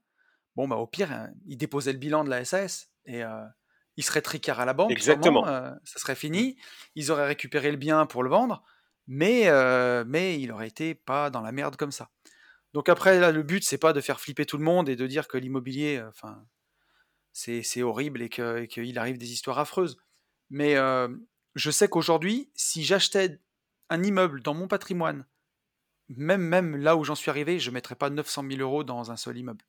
[0.56, 3.24] bon, bah au pire, hein, il déposait le bilan de la SAS, et...
[3.24, 3.46] Euh,
[3.98, 5.48] il serait tricard à la banque, Exactement.
[5.48, 6.56] Euh, ça serait fini,
[6.96, 8.64] ils auraient récupéré le bien pour le vendre,
[9.08, 12.12] mais, euh, mais il aurait été pas dans la merde comme ça.
[12.74, 15.08] Donc après, là, le but, c'est pas de faire flipper tout le monde et de
[15.08, 16.46] dire que l'immobilier, euh, enfin,
[17.34, 19.98] c'est horrible et qu'il arrive des histoires affreuses.
[20.50, 20.76] Mais
[21.56, 23.40] je sais qu'aujourd'hui, si j'achetais
[23.90, 25.26] un immeuble dans mon patrimoine,
[26.10, 29.12] même, même là où j'en suis arrivé, je ne mettrais pas 900 000 euros dans
[29.12, 29.64] un seul immeuble.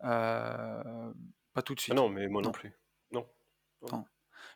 [0.00, 1.12] pas
[1.62, 1.94] tout de ah suite.
[1.94, 2.72] non, mais moi non plus.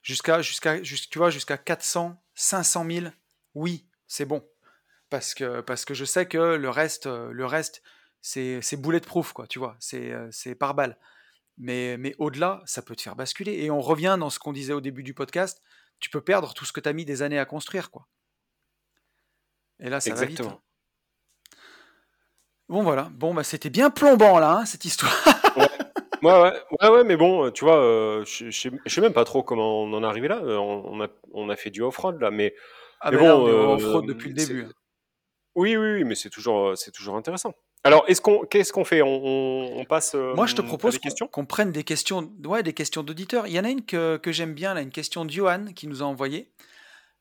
[0.02, 3.06] Jusqu'à, jusqu'à, tu vois, jusqu'à 400, 500 000,
[3.54, 4.46] oui, c'est bon.
[5.10, 7.82] Parce que, parce que je sais que le reste, le reste
[8.22, 10.96] c'est, c'est bulletproof, quoi, tu vois, c'est, c'est par balle.
[11.58, 13.52] Mais, mais au-delà, ça peut te faire basculer.
[13.64, 15.60] Et on revient dans ce qu'on disait au début du podcast,
[16.00, 18.08] tu peux perdre tout ce que tu as mis des années à construire, quoi.
[19.78, 20.48] Et là, ça Exactement.
[20.48, 20.62] va vite.
[21.54, 21.58] Hein.
[22.68, 23.10] Bon, voilà.
[23.12, 25.12] Bon, bah, c'était bien plombant, là, hein, cette histoire.
[25.56, 25.68] Ouais,
[26.22, 29.92] ouais, ouais, mais bon, tu vois, euh, je, je, sais même pas trop comment on
[29.92, 30.38] en est arrivé là.
[30.42, 32.54] Euh, on, a, on a fait du off-road là, mais,
[33.00, 34.66] ah mais bon, on est euh, off-road depuis le début.
[35.54, 37.52] Oui, oui, oui, mais c'est toujours, c'est toujours intéressant.
[37.84, 39.02] Alors, est-ce qu'on, qu'est-ce qu'on fait?
[39.02, 41.26] On, on, passe Moi, je te à propose des questions?
[41.26, 43.48] qu'on prenne des questions, ouais, des questions d'auditeurs.
[43.48, 45.88] Il y en a une que, que j'aime bien, là, une question de Johan qui
[45.88, 46.52] nous a envoyé,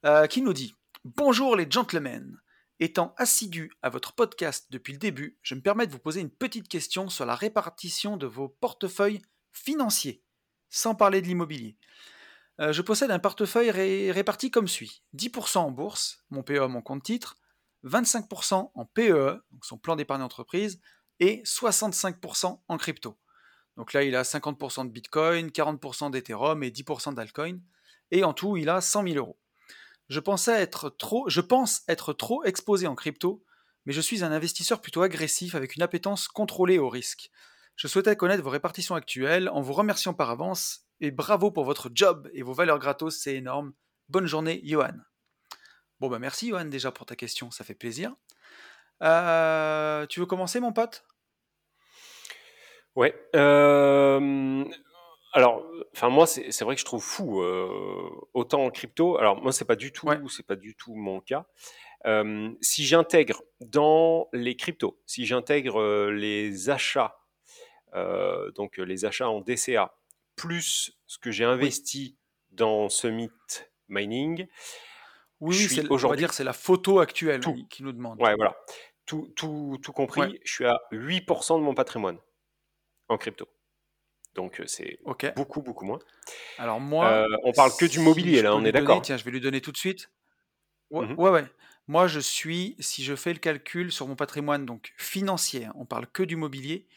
[0.05, 2.37] euh, qui nous dit Bonjour les gentlemen.
[2.83, 6.31] Étant assidu à votre podcast depuis le début, je me permets de vous poser une
[6.31, 9.21] petite question sur la répartition de vos portefeuilles
[9.51, 10.23] financiers,
[10.71, 11.77] sans parler de l'immobilier.
[12.59, 16.81] Euh, je possède un portefeuille ré- réparti comme suit 10% en bourse, mon PE, mon
[16.81, 17.37] compte titre,
[17.85, 18.89] 25% en
[19.51, 20.81] donc son plan d'épargne entreprise,
[21.19, 23.15] et 65% en crypto.
[23.77, 27.59] Donc là, il a 50% de Bitcoin, 40% d'Ethereum et 10% d'Altcoin.
[28.09, 29.39] Et en tout, il a 100 000 euros.
[30.11, 33.45] Je, pense être trop exposé en crypto,
[33.85, 37.31] mais je suis un investisseur plutôt agressif avec une appétence contrôlée au risque.
[37.77, 41.89] Je souhaitais connaître vos répartitions actuelles en vous remerciant par avance et bravo pour votre
[41.95, 43.71] job et vos valeurs gratos, c'est énorme.
[44.09, 44.97] Bonne journée, Johan.
[46.01, 48.13] Bon bah merci Johan déjà pour ta question, ça fait plaisir.
[49.03, 51.05] Euh, tu veux commencer mon pote?
[52.97, 53.15] Ouais.
[53.33, 54.65] euh,
[55.33, 59.17] alors, enfin moi, c'est c'est vrai que je trouve fou euh, autant en crypto.
[59.17, 60.17] Alors moi, c'est pas du tout, Ouais.
[60.29, 61.45] c'est pas du tout mon cas.
[62.05, 67.19] Euh, si j'intègre dans les cryptos, si j'intègre euh, les achats,
[67.93, 69.95] euh, donc euh, les achats en DCA,
[70.35, 71.51] plus ce que j'ai Oui.
[71.53, 72.17] investi
[72.51, 73.29] dans Summit
[73.89, 74.47] Mining,
[75.39, 77.65] Oui, je oui, suis c'est, on va aujourd'hui dire c'est la photo actuelle tout.
[77.69, 78.19] qui nous demande.
[78.21, 78.55] Ouais, voilà.
[79.05, 79.95] Tout, tout, tout Ouais.
[79.95, 82.17] compris, je suis à 8% de mon patrimoine
[83.09, 83.47] en crypto.
[84.35, 84.99] Donc euh, c'est
[85.35, 85.99] beaucoup, beaucoup moins.
[86.57, 89.01] Alors moi, Euh, on parle que du mobilier là, on est d'accord.
[89.01, 90.09] tiens, je vais lui donner tout de suite.
[90.91, 91.45] Ouais, Mhm, ouais, ouais.
[91.87, 95.85] Moi, je suis, si je fais le calcul sur mon patrimoine, donc financier, hein, on
[95.85, 96.87] parle que du mobilier.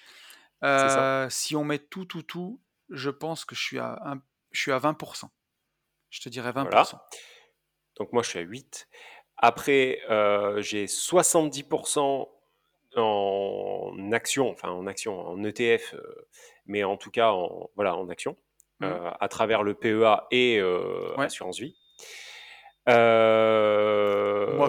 [0.63, 1.25] Ça.
[1.25, 2.61] euh, si on met tout, tout, tout,
[2.91, 4.23] je pense que je suis à, un-
[4.53, 5.31] je suis à 20%.
[6.11, 6.83] Je te dirais Voilà.
[6.83, 7.01] 20%.
[7.99, 8.89] Donc moi je suis à 8.
[9.37, 12.31] Après, euh, j'ai 70%
[12.97, 16.27] en action, enfin en action, en ETF, euh,
[16.67, 18.37] mais en tout cas en, voilà, en action,
[18.81, 18.87] Hmm.
[18.87, 21.27] euh, à travers le PEA et euh, Ouais.
[21.27, 21.77] assurance vie.
[22.87, 22.95] Moi,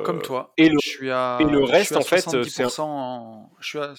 [0.02, 2.02] comme Euh, toi, et, le, je suis et le à, je suis reste, à en
[2.02, 2.30] fait, c'est
[2.64, 3.94] un- 70% en, je suis à,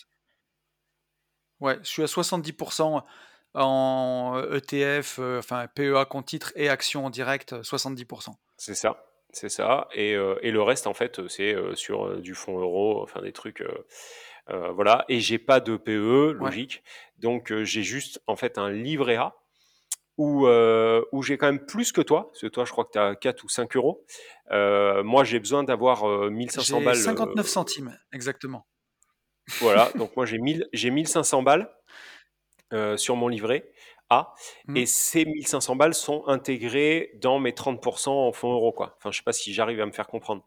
[1.61, 3.03] ouais, je suis à 70%
[3.55, 8.37] en ETF, euh, enfin PEA compte titre et action en direct, euh, 70%.
[8.57, 9.05] C'est ça,
[9.37, 9.89] c'est ça.
[9.93, 13.21] Et, euh, et le reste, en fait, c'est euh, sur euh, du fonds euro, enfin
[13.21, 13.87] des trucs, euh,
[14.51, 15.05] euh, voilà.
[15.09, 16.51] Et j'ai pas de PE, Ouais.
[16.51, 16.83] logique.
[17.19, 19.35] Donc euh, j'ai juste, en fait, un livret A
[20.19, 22.29] où, euh, où j'ai quand même plus que toi.
[22.31, 24.05] Parce que toi, je crois que tu as 4 ou 5 euros.
[24.53, 26.97] Euh, moi, j'ai besoin d'avoir euh, 1500 J'ai balles.
[26.97, 28.67] 59 euh, centimes, exactement.
[29.61, 31.71] voilà, donc moi, j'ai 1000 j'ai 1500 balles
[32.73, 33.71] euh, sur mon livret
[34.11, 34.35] A.
[34.67, 34.77] Hmm.
[34.77, 38.97] Et ces 1500 balles sont intégrées dans mes 30% en fonds euros, quoi.
[38.99, 40.45] Enfin, je sais pas si j'arrive à me faire comprendre.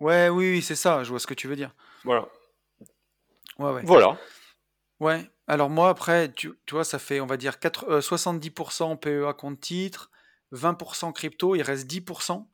[0.00, 1.74] Ouais, oui, oui, c'est ça, je vois ce que tu veux dire.
[2.04, 2.28] Voilà.
[3.58, 3.82] Ouais, ouais.
[3.84, 4.18] Voilà.
[5.00, 5.28] Ouais.
[5.46, 9.34] Alors moi, après, tu, tu vois, ça fait, on va dire, 4, euh, 70% PEA
[9.36, 10.10] compte titre,
[10.52, 12.46] 20% crypto, il reste 10%.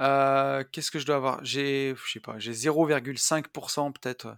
[0.00, 1.44] Euh, Qu'est-ce que je dois avoir?
[1.44, 4.36] J'ai, je sais pas, j'ai 0,5% peut-être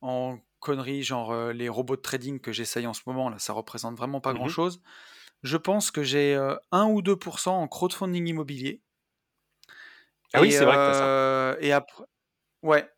[0.00, 3.52] en conneries, genre euh, les robots de trading que j'essaye en ce moment, là, ça
[3.52, 4.34] représente vraiment pas Mhm.
[4.34, 4.80] grand-chose.
[5.44, 8.82] Je pense que j'ai euh, 1 ou 2% en crowdfunding immobilier.
[10.32, 11.06] Ah oui, c'est vrai que ça.
[11.06, 12.04] euh, et après,
[12.62, 12.90] ouais.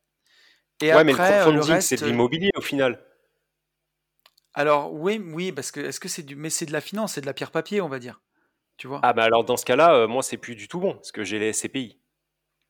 [0.82, 3.02] Et Ouais, mais le après, euh, le crowdfunding, c'est de l'immobilier au final.
[4.54, 7.20] alors oui, oui, parce que est-ce que c'est du, mais c'est de la finance, c'est
[7.20, 8.20] de la pierre papier, on va dire,
[8.78, 9.02] tu vois?
[9.02, 11.22] Ah, bah alors dans ce cas-là, euh, moi, c'est plus du tout bon, parce que
[11.24, 11.99] j'ai les SCPI.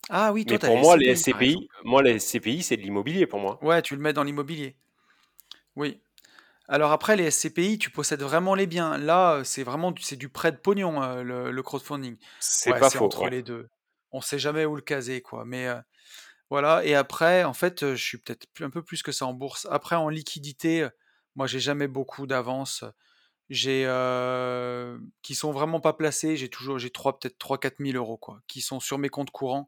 [0.09, 1.64] Ah oui, toi, Mais pour moi, les SCPI, par exemple.
[1.64, 3.59] SCPI, moi, les SCPI, c'est de l'immobilier pour moi.
[3.62, 4.76] Ouais, tu le mets dans l'immobilier.
[5.76, 6.01] Oui.
[6.68, 8.98] Alors après, les SCPI, tu possèdes vraiment les biens.
[8.98, 12.16] Là, euh, c'est vraiment du, c'est du prêt de pognon, euh, le, le crowdfunding.
[12.40, 13.30] C'est Ouais, pas faux, entre ouais.
[13.30, 13.68] les deux.
[14.12, 15.44] On sait jamais où le caser, quoi.
[15.44, 15.80] Mais euh,
[16.51, 16.84] voilà.
[16.84, 19.66] Et après, en fait, je suis peut-être un peu plus que ça en bourse.
[19.70, 20.88] Après, en liquidité,
[21.36, 22.84] moi, j'ai jamais beaucoup d'avance.
[23.51, 26.36] J'ai euh, qui sont vraiment pas placés.
[26.36, 29.66] J'ai toujours, j'ai trois, peut-être 3-4 000 euros, quoi, qui sont sur mes comptes courants.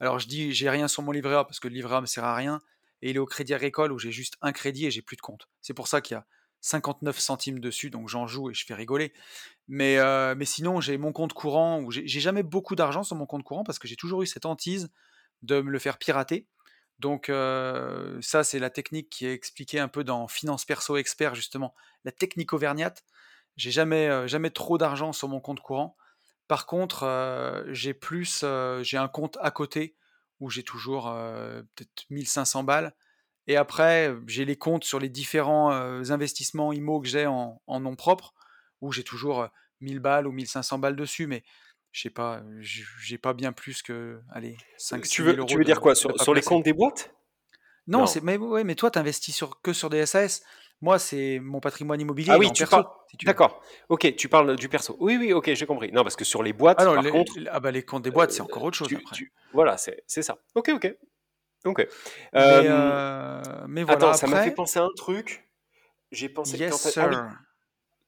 [0.00, 2.06] Alors je dis, j'ai rien sur mon livret A parce que le livret A me
[2.06, 2.60] sert à rien.
[3.02, 5.22] Et il est au Crédit Agricole où j'ai juste un crédit et j'ai plus de
[5.22, 5.48] compte.
[5.60, 6.26] C'est pour ça qu'il y a
[6.60, 9.12] 59 centimes dessus, donc j'en joue et je fais rigoler.
[9.68, 13.26] Mais, euh, sinon, j'ai mon compte courant où j'ai j'ai jamais beaucoup d'argent sur mon
[13.26, 14.90] compte courant parce que j'ai toujours eu cette hantise
[15.42, 16.46] de me le faire pirater.
[16.98, 21.34] Donc euh, ça, c'est la technique qui est expliquée un peu dans Finance Perso Expert,
[21.34, 21.74] justement,
[22.04, 23.04] la technique auvergnate.
[23.56, 25.96] J'ai jamais, euh, jamais trop d'argent sur mon compte courant.
[26.50, 29.94] Par contre, euh, j'ai plus, euh, j'ai un compte à côté
[30.40, 32.92] où j'ai toujours euh, peut-être 1500 balles.
[33.46, 37.94] Et après, j'ai les comptes sur les différents investissements IMO que j'ai en, en nom
[37.94, 38.34] propre,
[38.80, 39.46] où j'ai toujours euh,
[39.80, 41.28] 1000 balles ou 1500 balles dessus.
[41.28, 41.44] Mais
[41.92, 45.80] je sais pas, j'ai pas bien plus que, allez, 5-6 Tu 000 veux, tu dire
[45.80, 45.94] quoi?
[45.94, 47.14] sur, les comptes des boîtes?
[47.86, 48.06] Non, Non.
[48.06, 50.42] c'est mais ouais, mais toi, tu investis sur, que sur des SAS.
[50.82, 52.84] Moi, c'est mon patrimoine immobilier Ah oui, tu parles.
[53.10, 53.26] si tu.
[53.26, 53.62] D'accord.
[53.88, 54.96] Ok, tu parles du perso.
[55.00, 55.92] Oui, oui, ok, j'ai compris.
[55.92, 58.02] Non, parce que sur les boîtes, Ah non, par les, contre, ah bah, les comptes
[58.02, 59.16] des boîtes, c'est euh, encore autre chose tu, après.
[59.16, 60.38] tu- voilà, c'est ça.
[60.54, 60.94] Ok, ok,
[61.66, 61.86] ok.
[62.34, 65.48] Mais, Euh, euh, mais voilà, attends, ça m'a fait penser à un truc.
[66.12, 67.38] J'ai pensé quand yes, t'as ah oui, sir.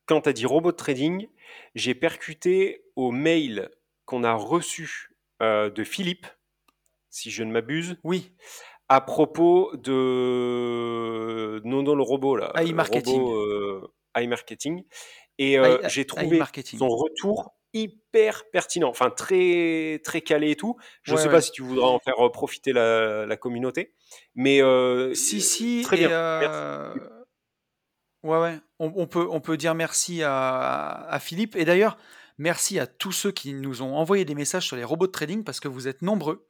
[0.07, 1.29] quand t'as dit robot de trading,
[1.75, 3.71] j'ai percuté au mail
[4.07, 5.11] qu'on a reçu
[5.41, 6.27] de Philippe,
[7.11, 8.33] si je ne m'abuse, Oui,
[8.89, 13.23] à propos de non non le robot là, AI le marketing.
[13.23, 14.85] robot euh, iMarketing,
[15.39, 16.41] et AI, euh, j'ai AI trouvé
[16.79, 20.77] son retour hyper pertinent, enfin très très calé et tout.
[21.03, 23.95] Je ne Ouais, sais pas si tu voudras en faire euh, profiter la, la communauté,
[24.35, 26.11] mais euh, Si, si, très et bien.
[26.39, 26.63] Merci.
[26.63, 26.95] euh,
[28.23, 31.57] ouais, ouais, on, on peut, on peut dire merci à, à Philippe.
[31.57, 31.99] Et d'ailleurs,
[32.39, 35.45] merci à tous ceux qui nous ont envoyé des messages sur les robots de trading
[35.45, 36.47] parce que vous êtes nombreux.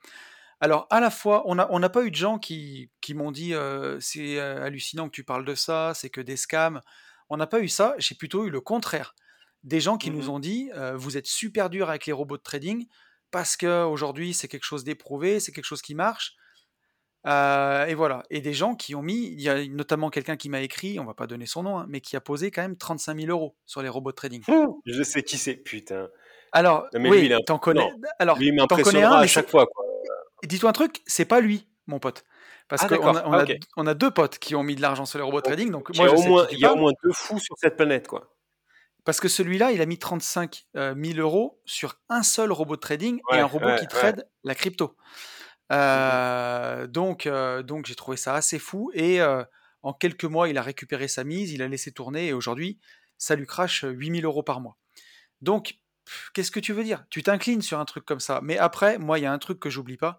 [0.62, 3.52] Alors, à la fois, on n'a on pas eu de gens qui, qui m'ont dit
[3.52, 6.80] euh, c'est euh, hallucinant que tu parles de ça, c'est que des scams.
[7.28, 9.16] On n'a pas eu ça, j'ai plutôt eu le contraire.
[9.64, 10.28] Des gens qui nous Mhm.
[10.30, 12.86] ont dit euh, vous êtes super dur avec les robots de trading
[13.32, 16.36] parce que aujourd'hui c'est quelque chose d'éprouvé, c'est quelque chose qui marche.
[17.26, 18.22] Euh, et voilà.
[18.30, 21.04] Et des gens qui ont mis, il y a notamment quelqu'un qui m'a écrit, on
[21.04, 23.56] va pas donner son nom, hein, mais qui a posé quand même 35 000 euros
[23.66, 24.42] sur les robots de trading.
[24.86, 26.08] Je sais qui c'est, putain.
[26.52, 27.80] Alors, Non, mais oui, t'en connais.
[27.80, 29.66] non, Alors, lui, il t'en connais un, à chaque fois.
[29.66, 29.84] Quoi.
[30.44, 32.24] dis-toi un truc, c'est pas lui, mon pote.
[32.68, 33.46] Parce Ah, qu'on a, on Ah, a,
[33.76, 35.96] on a deux potes qui ont mis de l'argent sur de Donc, trading, donc il
[35.96, 36.80] y moi a au moins, il y a au parles.
[36.80, 38.34] moins deux fous sur cette planète, quoi.
[39.04, 43.20] Parce que celui-là, il a mis 35 000 euros sur un seul robot de trading
[43.32, 43.88] et un robot ouais, qui ouais.
[43.88, 44.96] trade la crypto.
[45.72, 48.90] Euh, donc, euh, donc j'ai trouvé ça assez fou.
[48.94, 49.42] Et euh,
[49.82, 52.78] en quelques mois, il a récupéré sa mise, il a laissé tourner et aujourd'hui,
[53.18, 54.76] ça lui crache 8000 euros par mois.
[55.40, 55.74] Donc,
[56.34, 57.04] qu'est-ce que tu veux dire?
[57.10, 58.40] Tu t'inclines sur un truc comme ça.
[58.42, 60.18] Mais après, moi, il y a un truc que j'oublie pas,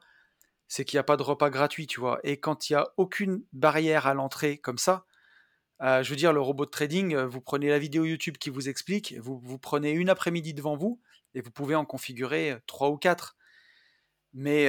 [0.68, 2.20] c'est qu'il n'y a pas de repas gratuit, tu vois.
[2.24, 5.06] Et quand il n'y a aucune barrière à l'entrée comme ça,
[5.82, 8.50] euh, je veux dire, le robot de trading, euh, vous prenez la vidéo YouTube qui
[8.50, 11.02] vous explique, vous, prenez une après-midi devant vous
[11.36, 13.36] et vous pouvez en configurer euh, trois ou quatre.
[14.34, 14.68] Mais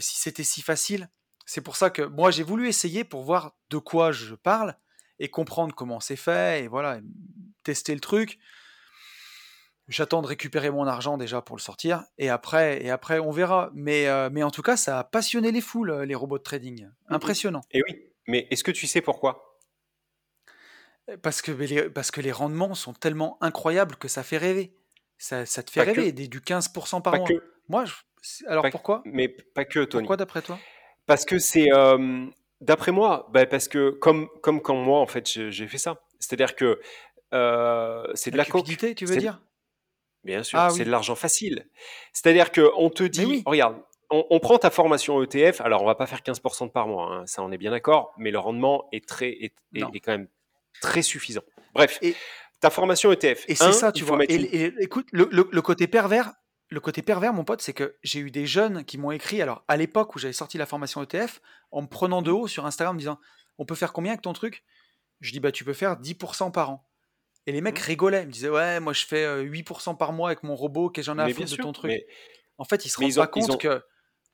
[0.00, 1.08] si c'était si facile,
[1.46, 4.76] c'est pour ça que moi j'ai voulu essayer pour voir de quoi je parle
[5.18, 7.00] et comprendre comment c'est fait et voilà,
[7.62, 8.38] tester le truc.
[9.88, 13.70] J'attends de récupérer mon argent déjà pour le sortir et après et après on verra.
[13.74, 16.84] Mais euh, mais en tout cas, ça a passionné les foules les robots de trading.
[16.84, 16.92] Mhm.
[17.08, 17.62] Impressionnant.
[17.70, 19.58] Et oui, mais est-ce que tu sais pourquoi?
[21.22, 24.74] Parce que les, parce que les rendements sont tellement incroyables que ça fait rêver.
[25.16, 26.00] Ça, ça te fait Pas que.
[26.00, 27.28] rêver, des, du 15% par Pas mois.
[27.28, 27.34] que.
[27.68, 29.02] Moi, je- alors Pas- pourquoi?
[29.06, 30.02] mais pas que, Tony.
[30.02, 30.58] Pourquoi d'après toi?
[31.06, 32.26] Parce que c'est, euh,
[32.60, 36.02] d'après moi, bah, parce que comme, comme quand moi, en fait, j'ai fait ça.
[36.20, 36.78] C'est-à-dire que
[37.32, 39.40] euh, c'est de La la cupidité, tu veux dire?
[40.24, 40.84] Bien sûr, Ah c'est oui.
[40.84, 41.68] de l'argent facile.
[42.12, 43.42] C'est-à-dire qu'on te Mais dit, oui.
[43.46, 43.76] regarde,
[44.10, 47.12] on, on prend ta formation ETF, alors on va pas faire 15% de par mois,
[47.14, 49.90] hein, ça on est bien d'accord, mais le rendement est, très, est, est- Non.
[49.92, 50.28] est quand même
[50.80, 51.42] très suffisant.
[51.74, 52.14] Bref, Et,
[52.60, 54.16] ta formation ETF, et c'est un, ça, il tu faut vois.
[54.18, 54.48] mettre Et, une...
[54.78, 56.32] et écoute, le, le- le côté pervers,
[56.70, 59.62] le côté pervers, mon pote, c'est que j'ai eu des jeunes qui m'ont écrit, alors
[59.68, 61.40] à l'époque où j'avais sorti la formation ETF,
[61.70, 63.18] en me prenant de haut sur Instagram, en me disant
[63.58, 64.64] On peut faire combien avec ton truc?
[65.20, 66.87] Je dis Bah, tu peux faire 10% par an.
[67.48, 67.84] Et les mecs Mhm.
[67.86, 70.90] rigolaient, ils me disaient Ouais, moi je fais euh, 8% par mois avec mon robot,
[70.90, 71.90] qu'est-ce que j'en ai à foutre de sûr, ton truc?
[71.90, 72.06] mais,
[72.58, 73.56] En fait, ils se mais rendent ils ont, pas compte ont...
[73.56, 73.82] que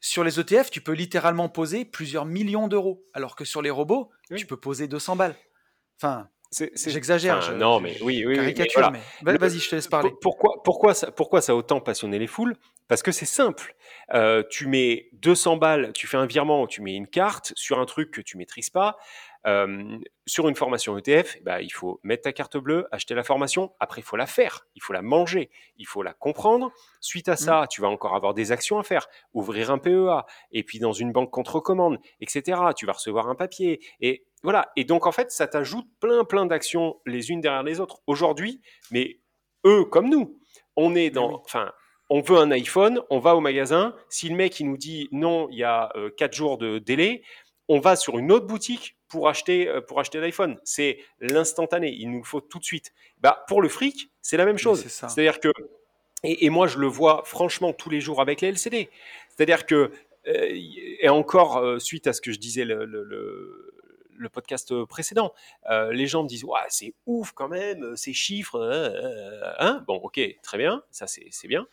[0.00, 4.10] sur les ETF, tu peux littéralement poser plusieurs millions d'euros, alors que sur les robots,
[4.36, 5.36] tu peux poser 200 balles.
[6.02, 6.28] Enfin,
[6.74, 9.04] j'exagère, Enfin, je, non, mais je oui, oui, mais caricature, voilà.
[9.22, 10.10] mais vas-y, je te laisse parler.
[10.10, 12.56] pour- pourquoi, pourquoi, ça, pourquoi ça a autant passionné les foules?
[12.88, 13.76] Parce que c'est simple.
[14.12, 17.86] Euh, tu mets 200 balles, tu fais un virement, tu mets une carte sur un
[17.86, 18.98] truc que tu maîtrises pas.
[19.46, 23.72] Euh, sur une formation ETF, bah, il faut mettre ta carte bleue, acheter la formation.
[23.78, 26.72] Après, il faut la faire, il faut la manger, il faut la comprendre.
[27.00, 30.62] Suite à ça, tu vas encore avoir des actions à faire, ouvrir un PEA, et
[30.62, 32.60] puis dans une banque contre commande, etc.
[32.76, 33.80] Tu vas recevoir un papier.
[34.00, 34.72] Et voilà.
[34.76, 38.00] Et donc, en fait, ça t'ajoute plein, plein d'actions les unes derrière les autres.
[38.06, 39.20] Aujourd'hui, mais
[39.66, 40.38] eux comme nous,
[40.76, 41.10] on est oui.
[41.10, 41.70] dans, enfin,
[42.10, 43.94] on veut un iPhone, on va au magasin.
[44.08, 47.22] Si le mec il nous dit non, il y a euh, quatre jours de délai,
[47.68, 50.58] on va sur une autre boutique pour acheter euh, pour acheter l'iPhone.
[50.64, 52.92] C'est l'instantané, il nous le faut tout de suite.
[53.20, 54.82] Bah pour le fric, c'est la même chose.
[54.82, 55.08] c'est ça.
[55.08, 55.50] C'est-à-dire que
[56.22, 58.90] et, et moi je le vois franchement tous les jours avec les LCD.
[59.28, 59.90] C'est-à-dire que
[60.26, 60.48] euh,
[61.00, 63.73] et encore euh, suite à ce que je disais le, le- le-
[64.16, 65.32] le podcast précédent,
[65.70, 69.52] euh, les gens me disent ouais, c'est ouf quand même euh, ces chiffres, euh, euh,
[69.58, 71.66] hein bon ok très bien, ça c'est c'est bien,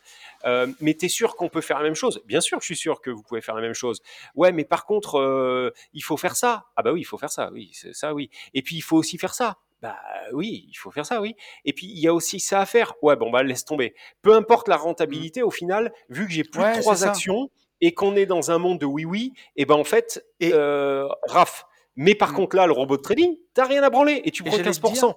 [0.44, 2.22] Euh, mais t'es sûr qu'on peut faire la même chose?
[2.26, 4.02] Bien sûr je suis sûr que vous pouvez faire la même chose.
[4.34, 6.66] Ouais mais par contre euh, il faut faire ça.
[6.76, 8.30] Ah bah oui il faut faire ça, oui c'est ça oui.
[8.54, 9.58] Et puis il faut aussi faire ça.
[9.80, 9.98] Bah
[10.32, 11.34] oui, il faut faire ça, oui.
[11.64, 12.94] Et puis il y a aussi ça à faire.
[13.02, 13.96] Ouais, bon bah laisse tomber.
[14.22, 14.80] Peu importe la Mm.
[14.82, 17.08] rentabilité, au final, vu que j'ai plus de Ouais, trois ça.
[17.08, 20.52] actions et qu'on est dans un monde de oui oui, et ben en fait, Et
[20.54, 21.64] euh, Raph,
[21.96, 22.36] Mais par Mm.
[22.36, 24.68] contre, là, le robot de trading, t'as rien à branler et tu prends j'allais te
[24.68, 25.14] 15%.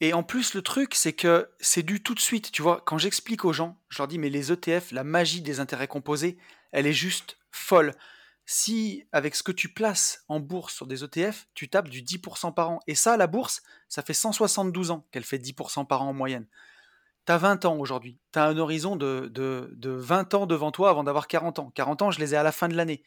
[0.00, 2.52] Et en plus, le truc, c'est que c'est dû tout de suite.
[2.52, 5.60] Tu vois, quand j'explique aux gens, je leur dis, mais les ETF, la magie des
[5.60, 6.38] intérêts composés,
[6.72, 7.94] elle est juste folle.
[8.46, 12.52] Si, avec ce que tu places en bourse sur des ETF, tu tapes du 10%
[12.52, 12.80] par an.
[12.86, 16.46] Et ça, la bourse, ça fait 172 ans qu'elle fait 10% par an en moyenne.
[17.26, 18.18] T'as 20 ans aujourd'hui.
[18.32, 21.70] T'as un horizon de, de, de 20 ans devant toi avant d'avoir 40 ans.
[21.74, 23.02] 40 ans, je les ai à la fin de l'année.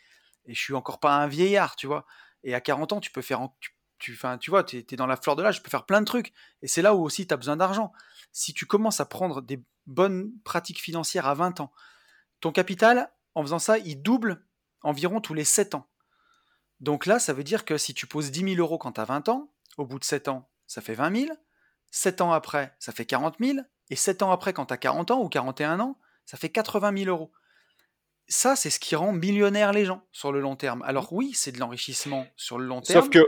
[0.45, 2.05] Et je suis encore pas un vieillard, tu vois.
[2.43, 3.47] Et à 40 ans, tu peux faire.
[3.99, 4.15] tu,
[4.49, 6.33] vois, tu es, dans la fleur de l'âge, tu peux faire plein de trucs.
[6.61, 7.91] Et c'est là où aussi tu as besoin d'argent.
[8.31, 11.71] Si tu commences à prendre des bonnes pratiques financières à 20 ans,
[12.41, 14.45] ton capital, en faisant ça, il double
[14.81, 15.87] environ tous les 7 ans.
[16.79, 19.05] Donc là, ça veut dire que si tu poses 10 000 euros quand tu as
[19.05, 21.37] 20 ans, au bout de 7 ans, ça fait 20 000.
[21.91, 23.59] 7 ans après, ça fait 40 000.
[23.89, 26.97] Et 7 ans après, quand tu as 40 ans ou 41 ans, ça fait 80
[27.05, 27.31] 000 euros.
[28.27, 30.81] Ça, c'est ce qui rend millionnaire les gens sur le long terme.
[30.83, 33.19] Alors oui, c'est de l'enrichissement sur le long terme, Sauf que,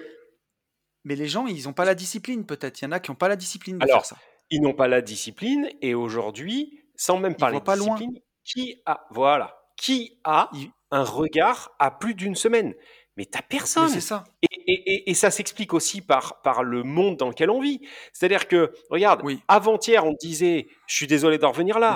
[1.05, 2.81] mais les gens, ils n'ont pas la discipline peut-être.
[2.81, 4.17] Il y en a qui n'ont pas la discipline de alors, faire ça.
[4.49, 7.95] ils n'ont pas la discipline et aujourd'hui, sans même parler de pas loin.
[7.95, 10.49] discipline, qui a, voilà, qui a
[10.91, 12.73] un regard à plus d'une semaine
[13.17, 13.89] Mais t'as personne.
[13.89, 14.23] c'est ça.
[14.41, 17.81] Et, et- ça s'explique aussi par, par le monde dans lequel on vit.
[18.13, 19.39] C'est-à-dire que, regarde, Oui.
[19.47, 21.95] avant-hier, on disait, je suis désolé d'en revenir là,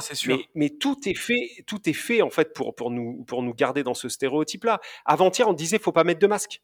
[0.56, 3.84] mais tout est fait, tout est fait en fait pour, pour, nous, pour nous garder
[3.84, 4.80] dans ce stéréotype-là.
[5.06, 6.62] Avant-hier, on disait, faut pas mettre de masque.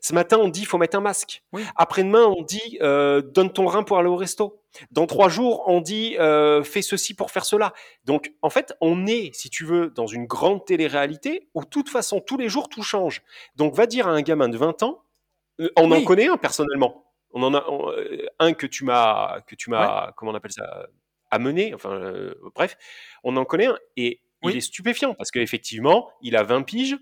[0.00, 1.42] Ce matin, on dit, faut mettre un masque.
[1.52, 1.62] Oui.
[1.76, 4.62] Après-demain, on dit, euh, donne ton rein pour aller au resto.
[4.90, 7.72] Dans trois jours, on dit, euh, fais ceci pour faire cela.
[8.04, 11.88] Donc, en fait, on est, si tu veux, dans une grande télé-réalité où, de toute
[11.90, 13.22] façon, tous les jours, tout change.
[13.56, 15.02] Donc, va dire à un gamin de 20 ans,
[15.60, 17.04] euh, on en connaît un personnellement.
[17.34, 17.92] On en a on-
[18.38, 20.86] un que tu m'as, que tu m'as, comment on appelle ça,
[21.30, 21.74] amené.
[21.74, 22.76] Enfin, bref,
[23.24, 24.52] on en connaît un et Oui.
[24.52, 26.96] il est stupéfiant parce qu'effectivement, il a 20 piges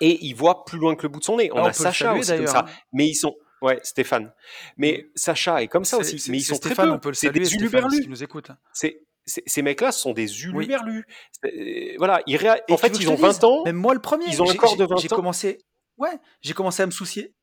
[0.00, 1.50] et il voit plus loin que le bout de son nez.
[1.52, 2.72] On Ah, a Sacha aussi comme ça, hein.
[2.92, 4.32] mais ils sont, ouais, Stéphane.
[4.76, 6.94] Mais Sacha est comme ça aussi, mais ils sont très Stéphane, peu.
[6.94, 8.06] on peut le saluer, des uluberlus.
[8.08, 8.50] nous écoute.
[8.72, 10.64] C'est, ces mecs-là sont des Oui.
[10.64, 11.04] uluberlus.
[11.44, 11.50] Euh,
[11.98, 12.36] Voilà, ils
[12.70, 13.62] en fait, ils ont te 20 dise ans.
[13.64, 14.24] Même moi, le premier.
[14.28, 15.16] ils ont un j'ai- corps de j'ai- 20 J'ai ans.
[15.16, 15.58] commencé.
[15.98, 17.34] Ouais, j'ai commencé à me soucier.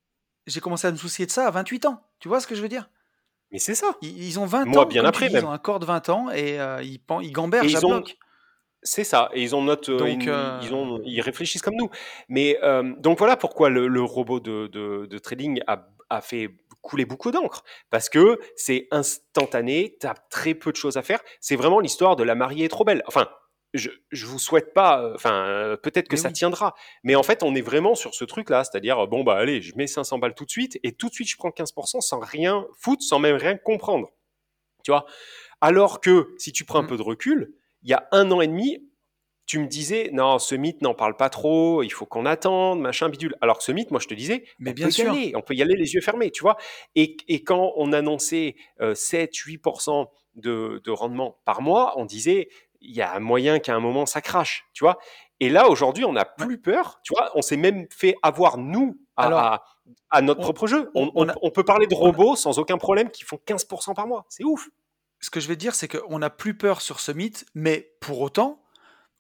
[0.48, 2.02] J'ai commencé à me soucier de ça à 28 ans.
[2.20, 2.90] Tu vois ce que je veux dire?
[3.52, 3.96] Mais c'est ça.
[4.02, 4.86] ils, ils ont 20 Moi, ans.
[4.88, 5.44] bien comme après, dis, même.
[5.44, 7.80] Ils ont un corps de 20 ans et euh, ils, pen- ils Et gambergent à
[7.80, 8.18] ils ont, bloc.
[8.84, 11.76] C'est ça, et ils ont notre, euh, Donc, ils, euh, ils ont, ils réfléchissent comme
[11.76, 11.90] nous.
[12.30, 16.50] Mais euh, donc voilà pourquoi le, le robot de, de, de trading a, a fait
[16.82, 21.20] couler beaucoup d'encre, parce que c'est instantané, tu as très peu de choses à faire.
[21.42, 23.04] C'est vraiment l'histoire de la mariée est trop belle.
[23.08, 23.28] Enfin,
[23.74, 26.34] je, je vous souhaite pas, enfin, euh, peut-être que Mais ça oui.
[26.36, 26.74] tiendra,
[27.04, 29.88] mais en fait, on est vraiment sur ce truc-là, c'est-à-dire, bon, bah allez, je mets
[29.88, 33.04] 500 balles tout de suite, et tout de suite, je prends 15% sans rien foutre,
[33.04, 34.10] sans même rien comprendre.
[34.86, 35.06] Tu vois?
[35.62, 36.88] Alors que si tu prends un Mm.
[36.88, 37.54] peu de recul,
[37.88, 38.78] il y a un an et demi,
[39.46, 43.08] tu me disais, non, ce mythe n'en parle pas trop, il faut qu'on attende, machin,
[43.08, 43.34] bidule.
[43.40, 45.12] Alors que ce mythe, moi, je te disais, Mais on bien peut y sûr.
[45.12, 46.58] aller, on peut y aller les yeux fermés, tu vois.
[46.96, 52.50] Et, et quand on annonçait euh, 7-8% de, de rendement par mois, on disait,
[52.82, 54.98] il y a un moyen qu'à un moment, ça crache, tu vois.
[55.40, 57.32] Et là, aujourd'hui, on n'a plus peur, tu vois.
[57.36, 59.64] On s'est même fait avoir, nous, à, Alors, à-
[60.10, 60.92] à notre on- propre jeu.
[60.94, 63.24] on- On, on on- a- on peut parler de a- robots sans aucun problème qui
[63.24, 64.26] font 15% par mois.
[64.30, 64.68] C'est ouf.
[65.20, 68.22] Ce que je vais dire, c'est qu'on n'a plus peur sur ce mythe, mais pour
[68.22, 68.64] autant,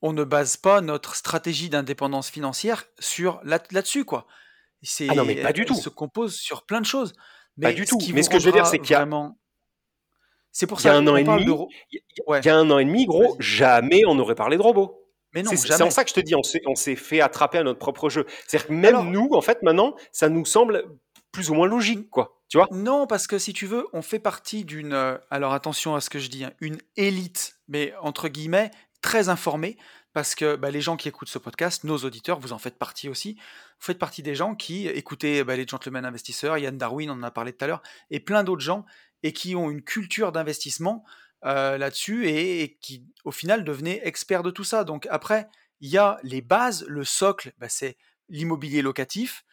[0.01, 4.27] on ne base pas notre stratégie d'indépendance financière sur là- là-dessus, quoi.
[5.09, 5.73] Ah non, mais pas du elle tout.
[5.75, 7.13] se compose sur plein de choses.
[7.59, 7.99] Pas Mais du ce tout.
[8.13, 9.39] Mais ce que je veux dire, c'est qu'il y a- vraiment.
[10.51, 11.47] C'est pour Il y a ça un an et demi, il
[11.97, 12.39] y, Ouais.
[12.41, 15.03] il y a un an et demi, gros, jamais on n'aurait parlé de robots.
[15.33, 17.57] Mais non, C'est en ça que je te dis, on s'est on s'est fait attraper
[17.59, 18.25] à notre propre jeu.
[18.47, 20.85] C'est-à-dire que même Alors- nous, en fait, maintenant, ça nous semble
[21.31, 22.36] plus ou moins logique, quoi.
[22.49, 22.67] Tu vois?
[22.71, 24.93] Non, parce que si tu veux, on fait partie d'une.
[24.93, 28.71] euh, alors attention à ce que je dis, hein, une élite, mais entre guillemets,
[29.01, 29.77] très informée,
[30.13, 33.09] parce que bah, les gens qui écoutent ce podcast, nos auditeurs, vous en faites partie
[33.09, 33.33] aussi.
[33.33, 37.23] Vous faites partie des gens qui écoutez bah, les gentlemen investisseurs, Yann Darwin, on en
[37.23, 38.85] a parlé tout à l'heure, et plein d'autres gens,
[39.23, 41.03] et qui ont une culture d'investissement
[41.45, 44.83] euh, là-dessus, et, qui, au final, devenaient experts de tout ça.
[44.85, 45.49] Donc après,
[45.81, 47.97] il y a les bases, le socle, bah, c'est
[48.29, 49.43] l'immobilier locatif,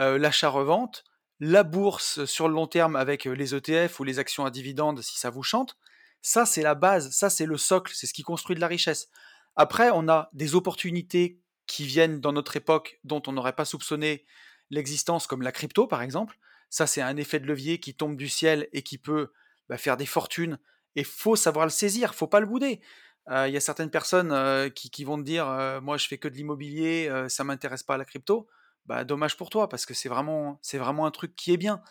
[0.00, 1.04] euh, l'achat-revente,
[1.46, 5.02] la bourse sur le long terme avec euh, les ETF ou les actions à dividendes
[5.02, 5.76] si ça vous chante.
[6.22, 9.08] Ça, c'est la base, ça, c'est le socle, c'est ce qui construit de la richesse.
[9.54, 14.24] Après, on a des opportunités qui viennent dans notre époque dont on n'aurait pas soupçonné
[14.70, 16.38] l'existence, comme la crypto par exemple.
[16.70, 19.30] Ça, c'est un effet de levier qui tombe du ciel et qui peut
[19.68, 20.58] bah, faire des fortunes.
[20.96, 22.80] Et faut savoir le saisir, faut pas le bouder.
[23.28, 25.46] Euh, Il y a certaines personnes euh, qui, vont te dire
[25.82, 28.48] Moi, je fais que de l'immobilier, ça m'intéresse pas la crypto.
[28.86, 31.82] Bah, dommage pour toi, parce que c'est vraiment, c'est vraiment un truc qui est bien.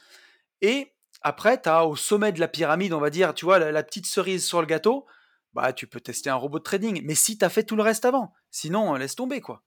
[0.62, 3.72] Et après, tu as au sommet de la pyramide, on va dire, tu vois, la,
[3.72, 5.06] la petite cerise sur le gâteau,
[5.54, 7.02] bah, tu peux tester un robot de trading.
[7.04, 9.64] Mais si tu as fait tout le reste avant, sinon, laisse tomber, quoi.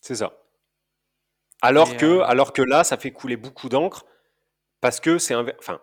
[0.00, 0.32] C'est ça.
[1.62, 4.04] Alors que, euh, alors que là, ça fait couler beaucoup d'encre
[4.80, 5.46] parce que c'est un.
[5.58, 5.80] Enfin,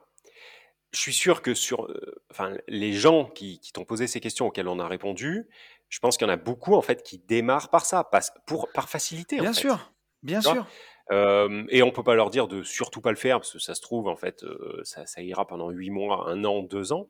[0.94, 4.48] je suis sûr que sur, euh, enfin, les gens qui, qui t'ont posé ces questions
[4.48, 5.50] auxquelles on a répondu,
[5.90, 8.72] je pense qu'il y en a beaucoup en fait qui démarrent par ça, par, pour,
[8.74, 9.62] par facilité en bien fait.
[9.62, 9.94] sûr,
[10.24, 10.66] bien sûr.
[11.12, 13.76] Euh, et on peut pas leur dire de surtout pas le faire parce que ça
[13.76, 17.10] se trouve en fait, euh, ça, ça ira pendant huit mois, un an, deux ans.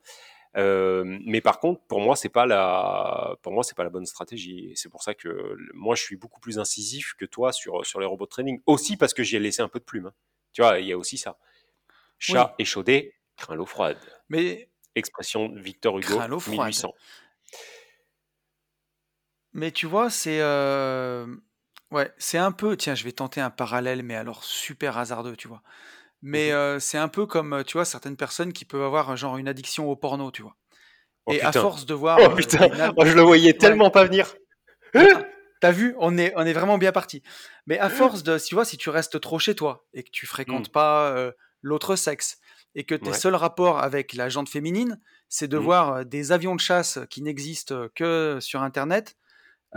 [0.57, 4.05] Euh, mais par contre, pour moi, c'est pas la, pour moi, c'est pas la bonne
[4.05, 4.71] stratégie.
[4.71, 7.99] Et c'est pour ça que moi, je suis beaucoup plus incisif que toi sur sur
[7.99, 8.61] les robots de training.
[8.65, 10.07] Aussi parce que j'y ai laissé un peu de plume.
[10.07, 10.13] hein.
[10.53, 11.37] Tu vois, il y a aussi ça.
[12.17, 13.97] Chat échaudé craint l'eau froide.
[14.29, 16.67] Mais, Expression de Victor Hugo, Craint l'eau froide.
[16.67, 16.93] 1800.
[19.53, 21.25] mais tu vois, c'est euh,
[21.91, 22.75] ouais, c'est un peu.
[22.77, 25.61] Tiens, je vais tenter un parallèle, mais alors super hasardeux, tu vois.
[26.21, 29.37] Mais euh, c'est un peu comme, euh, tu vois, certaines personnes qui peuvent avoir genre
[29.37, 30.55] une addiction au porno, tu vois.
[31.25, 34.05] Oh Et à force de voir Oh euh, putain, Oh, je le voyais tellement pas
[34.05, 34.35] venir.
[34.93, 35.25] Putain,
[35.61, 37.21] T'as vu, on est, on est vraiment bien parti.
[37.67, 40.25] Mais à force de, tu vois, si tu restes trop chez toi et que tu
[40.25, 41.31] fréquentes pas euh,
[41.61, 42.39] l'autre sexe
[42.73, 43.17] et que tes Ouais.
[43.17, 45.63] seuls rapports avec la jante féminine, c'est de Mhm.
[45.63, 49.15] voir euh, des avions de chasse qui n'existent que sur Internet,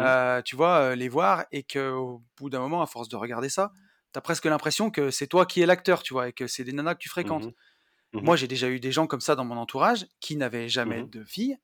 [0.01, 3.17] Euh, tu vois, euh, les voir et que au bout d'un moment, à force de
[3.17, 3.73] regarder ça,
[4.13, 6.73] t'as presque l'impression que c'est toi qui es l'acteur, tu vois, et que c'est des
[6.73, 7.49] nanas que tu fréquentes.
[7.49, 7.55] Mhm.
[8.13, 8.21] Mhm.
[8.23, 11.11] Moi, j'ai déjà eu des gens comme ça dans mon entourage qui n'avaient jamais Mhm.
[11.11, 11.59] de filles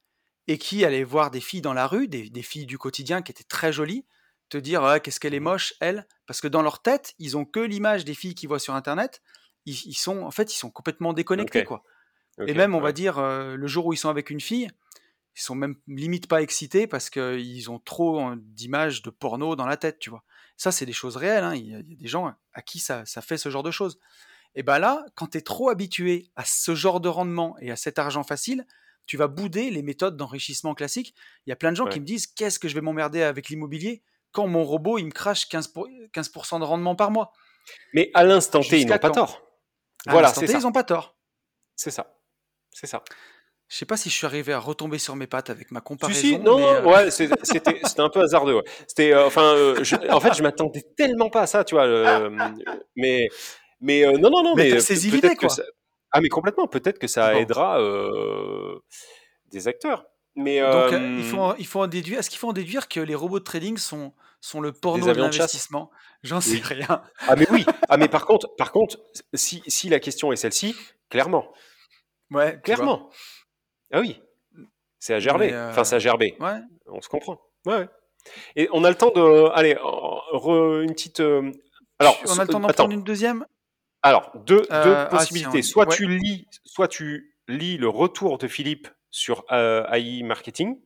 [0.49, 3.33] et qui allaient voir des filles dans la rue, des, des filles du quotidien qui
[3.33, 4.07] étaient très jolies,
[4.49, 7.45] te dire Ah, qu'est-ce qu'elle est moche, elle, parce que dans leur tête, ils ont
[7.45, 9.23] que l'image des filles qu'ils voient sur Internet.
[9.67, 11.85] Ils, ils sont, en fait, ils sont complètement déconnectés, quoi.
[12.47, 14.69] Et même, on va dire, euh, le jour où ils sont avec une fille,
[15.37, 19.67] ils sont même limite pas excités parce qu'ils ont trop euh, d'images de porno dans
[19.67, 20.25] la tête, tu vois.
[20.57, 21.45] Ça, c'est des choses réelles.
[21.45, 21.55] hein.
[21.55, 23.63] Il, y a, il y a des gens à qui ça, ça fait ce genre
[23.63, 23.99] de choses.
[24.55, 27.77] Et ben là, quand tu es trop habitué à ce genre de rendement et à
[27.77, 28.67] cet argent facile,
[29.07, 31.15] tu vas bouder les méthodes d'enrichissement classiques.
[31.47, 31.91] Il y a plein de gens Ouais.
[31.93, 34.03] qui me disent Qu'est-ce que je vais m'emmerder avec l'immobilier
[34.33, 37.33] quand mon robot il me crache 15%, pour- 15 de rendement par mois
[37.95, 39.41] Mais à l'instant T, ils n'ont pas tort.
[40.07, 40.59] À Voilà, c'est ça.
[40.59, 41.17] ils n'ont pas tort.
[41.77, 42.17] C'est ça.
[42.73, 43.03] C'est ça.
[43.71, 45.85] Je sais pas si je suis arrivé à retomber sur mes pattes avec ma Si,
[45.85, 46.21] comparaison.
[46.21, 47.11] si, non, mais, non, euh, ouais,
[47.45, 48.57] c'était un peu hasardeux.
[48.57, 48.65] ouais.
[48.89, 52.29] C'était, euh, enfin, euh, je- en fait, je m'attendais tellement pas à ça, tu vois.
[52.97, 53.29] mais,
[53.81, 55.49] mais non, non, non, Mais mais, saisi l'idée, quoi.
[55.49, 55.63] ça-
[56.11, 56.67] Ah, mais complètement.
[56.67, 57.39] Peut-être que ça Bon.
[57.39, 57.79] aidera
[59.53, 60.05] des acteurs.
[60.35, 62.19] Mais Donc, il, faut en, il faut en déduire.
[62.19, 65.13] Est-ce qu'il faut en déduire que les robots de trading sont, sont le porno de
[65.13, 65.91] l'investissement?
[66.25, 66.63] J'en sais Oui.
[66.65, 67.03] rien.
[67.29, 67.65] ah, mais oui.
[67.89, 68.99] Ah, mais par contre, par contre,
[69.35, 70.75] si, si la question est celle-ci,
[71.09, 71.53] clairement,
[72.33, 73.11] Ouais, clairement.
[73.93, 74.21] Ah oui.
[74.99, 75.53] C'est à gerber.
[75.53, 76.37] Euh, Enfin, c'est à gerber.
[76.41, 76.61] Ouais.
[76.87, 77.41] On se comprend.
[77.67, 77.89] Ouais.
[78.57, 79.49] Et on a le temps de.
[79.55, 81.21] Allez, re- une petite.
[81.21, 81.51] euh,
[81.99, 82.85] Alors, on a le temps d'en attends.
[82.85, 83.47] prendre une deuxième?
[84.03, 85.63] Alors, deux, Euh, deux ah, possibilités.
[85.63, 85.97] si, on- soit ouais.
[85.97, 90.81] tu lis, soit tu lis le retour de Philippe sur euh, AI marketing.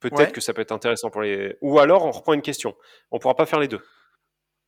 [0.00, 0.32] Peut-être Ouais.
[0.32, 1.56] que ça peut être intéressant pour les.
[1.62, 2.76] Ou alors on reprend une question.
[3.10, 3.80] On pourra pas faire les deux.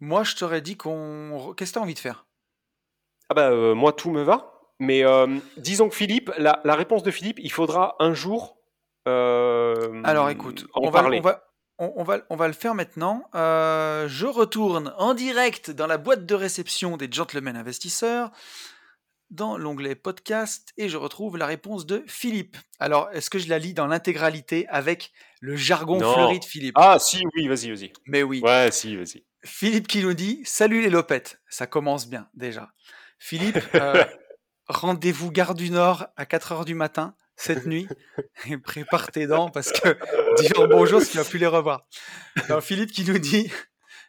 [0.01, 1.55] Moi, je t'aurais dit qu'on.
[1.57, 2.26] Qu'est-ce que t'as envie de faire?
[3.28, 4.57] Ah bah euh, moi tout me va.
[4.81, 5.26] Mais euh,
[5.57, 8.59] disons que Philippe, la, la réponse de Philippe, il faudra un jour.
[9.09, 11.45] euh, Alors, écoute, en on va, on, va,
[11.79, 13.29] on, va, on va le faire maintenant.
[13.35, 18.31] Euh, je retourne en direct dans la boîte de réception des gentlemen investisseurs,
[19.31, 22.57] dans l'onglet podcast, et je retrouve la réponse de Philippe.
[22.79, 26.14] Alors, est-ce que je la lis dans l'intégralité avec le jargon Non.
[26.14, 26.74] fleuri de Philippe?
[26.79, 27.93] Ah si, oui, vas-y, vas-y.
[28.07, 28.41] Mais oui.
[28.43, 29.24] Ouais, si, vas-y.
[29.45, 31.41] Philippe qui nous dit Salut les lopettes.
[31.49, 32.70] Ça commence bien déjà.
[33.18, 33.59] Philippe,
[34.68, 37.88] rendez-vous gare du Nord à 4h du matin cette nuit
[38.46, 39.96] et prépare tes dents parce que
[40.42, 41.86] dire bonjour, tu vas plus les revoir.
[42.44, 43.50] Alors, Philippe qui nous dit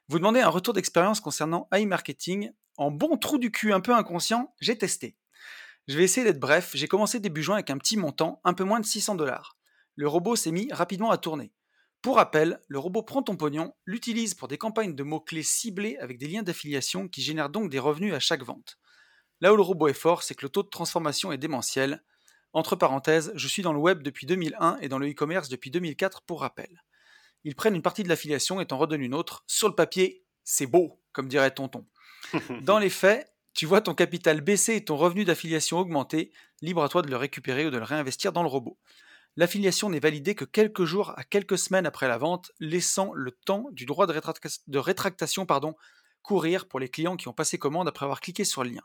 [0.08, 2.52] Vous demandez un retour d'expérience concernant iMarketing.
[2.78, 5.18] En bon trou du cul un peu inconscient, j'ai testé.
[5.88, 6.72] Je vais essayer d'être bref.
[6.74, 9.58] J'ai commencé début juin avec un petit montant, un peu moins de 600 dollars.
[9.96, 11.52] Le robot s'est mis rapidement à tourner.
[12.02, 16.18] Pour rappel, le robot prend ton pognon, l'utilise pour des campagnes de mots-clés ciblés avec
[16.18, 18.78] des liens d'affiliation qui génèrent donc des revenus à chaque vente.
[19.42, 22.04] Là où le robot est fort, c'est que le taux de transformation est démentiel.
[22.54, 26.24] Entre parenthèses, je suis dans le web depuis 2001 et dans le e-commerce depuis 2004
[26.24, 26.84] pour rappel.
[27.44, 29.44] Ils prennent une partie de l'affiliation et t'en redonnent une autre.
[29.48, 31.86] Sur le papier, c'est beau, comme dirait tonton.
[32.62, 36.32] Dans les faits, tu vois ton capital baisser et ton revenu d'affiliation augmenter,
[36.62, 38.78] libre à toi de le récupérer ou de le réinvestir dans le robot.
[39.36, 43.68] L'affiliation n'est validée que quelques jours à quelques semaines après la vente, laissant le temps
[43.72, 45.76] du droit de, rétracta- de rétractation pardon,
[46.22, 48.84] courir pour les clients qui ont passé commande après avoir cliqué sur le lien.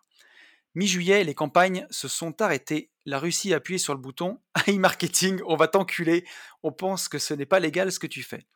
[0.75, 2.91] Mi-juillet, les campagnes se sont arrêtées.
[3.07, 6.25] La Russie a appuyé sur le bouton e-marketing, on va t'enculer.
[6.65, 8.47] On pense que ce n'est pas légal ce que tu fais.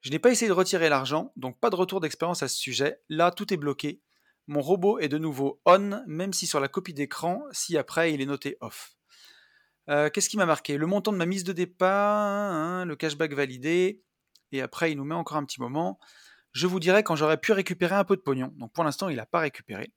[0.00, 3.00] Je n'ai pas essayé de retirer l'argent, donc pas de retour d'expérience à ce sujet.
[3.08, 4.00] Là, tout est bloqué.
[4.48, 8.20] Mon robot est de nouveau on, même si sur la copie d'écran, si après il
[8.20, 8.96] est noté off.
[9.88, 10.76] Euh, Qu'est-ce qui m'a marqué?
[10.76, 14.02] Le montant de ma mise de départ, le cashback validé,
[14.50, 16.00] et après il nous met encore un petit moment.
[16.50, 18.52] Je vous dirai quand j'aurai pu récupérer un peu de pognon.
[18.56, 19.92] Donc pour l'instant, il n'a pas récupéré.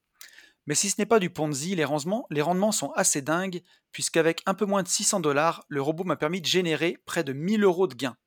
[0.68, 3.61] Mais si ce n'est pas du Ponzi, les rendements, les rendements sont assez dingues,
[3.91, 7.34] puisqu'avec un peu moins de 600 dollars, le robot m'a permis de générer près de
[7.34, 8.18] 1000 euros de gains.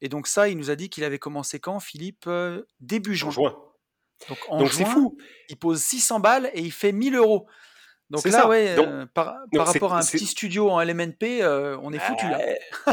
[0.00, 3.28] Et donc ça, il nous a dit qu'il avait commencé quand, Philippe euh, Début juin.
[3.28, 3.56] En juin.
[4.28, 5.16] Donc en Donc juin, fou.
[5.48, 7.46] il pose 600 balles et il fait 1000 euros.
[8.10, 8.48] Donc là, ça.
[8.48, 12.28] ouais, Donc- euh, par, rapport à un petit studio en LMNP, euh, on est foutu
[12.28, 12.38] là.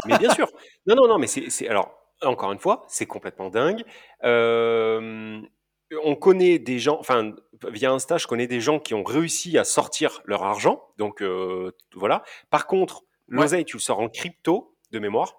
[0.06, 0.48] Mais bien sûr.
[0.86, 3.84] Non, non, non, mais c'est, c'est- alors, encore une fois, c'est complètement dingue.
[4.24, 5.40] Euh,
[6.04, 7.34] on connaît des gens, enfin,
[7.68, 10.82] via Insta, je connais des gens qui ont réussi à sortir leur argent.
[10.98, 12.22] Donc, euh, voilà.
[12.50, 15.36] Par contre, l'oseille, tu le sors en crypto, de mémoire.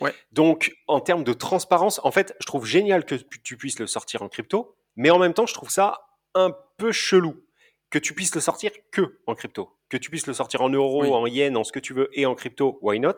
[0.00, 0.14] Ouais.
[0.32, 4.22] Donc, en termes de transparence, en fait, je trouve génial que tu puisses le sortir
[4.22, 7.42] en crypto, mais en même temps, je trouve ça un peu chelou
[7.90, 9.70] que tu puisses le sortir que en crypto.
[9.88, 11.10] Que tu puisses le sortir en euros, Oui.
[11.10, 13.14] en yens, en ce que tu veux, et en crypto, why not?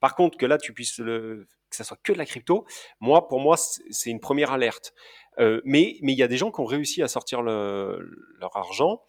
[0.00, 2.64] Par contre, que là, tu puisses le, que ça soit que de la crypto,
[3.00, 4.94] moi, pour moi, c'est une première alerte.
[5.38, 7.98] Euh, mais mais il y a des gens qui ont réussi à sortir le-
[8.38, 9.02] leur argent.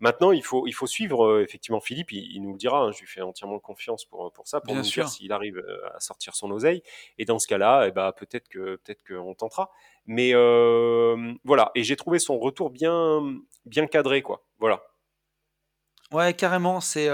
[0.00, 2.90] Maintenant, il faut, il faut suivre, euh, effectivement, Philippe, il, il nous le dira, hein,
[2.92, 5.04] je lui fais entièrement confiance pour, pour ça, pour Bien nous sûr.
[5.04, 6.82] dire s'il arrive euh, à sortir son oseille.
[7.18, 9.70] Et dans ce cas-là, eh ben, peut-être que peut-être qu'on tentera.
[10.06, 13.22] Mais euh, voilà, et j'ai trouvé son retour bien,
[13.64, 14.44] bien cadré, quoi.
[14.58, 14.82] Voilà.
[16.12, 17.08] Ouais, carrément, c'est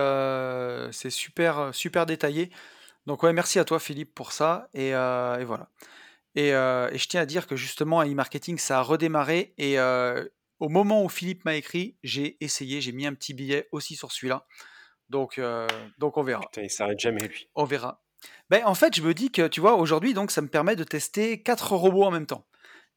[0.92, 2.50] c'est super, super détaillé.
[3.06, 4.68] Donc ouais, merci à toi Philippe pour ça.
[4.74, 5.68] Et, et voilà.
[6.39, 9.55] Et, euh, et je tiens à dire que justement e-marketing, ça a redémarré.
[9.59, 10.24] Et euh,
[10.61, 14.12] au moment où Philippe m'a écrit, j'ai essayé, j'ai mis un petit billet aussi sur
[14.12, 14.47] celui-là.
[15.09, 15.66] Donc, euh,
[15.99, 16.43] donc on verra.
[16.43, 17.49] Putain, il s'arrête jamais, lui.
[17.57, 18.05] On verra.
[18.51, 20.84] Ben, en fait, je me dis que, tu vois, aujourd'hui, donc, ça me permet de
[20.84, 22.47] tester quatre robots en même temps.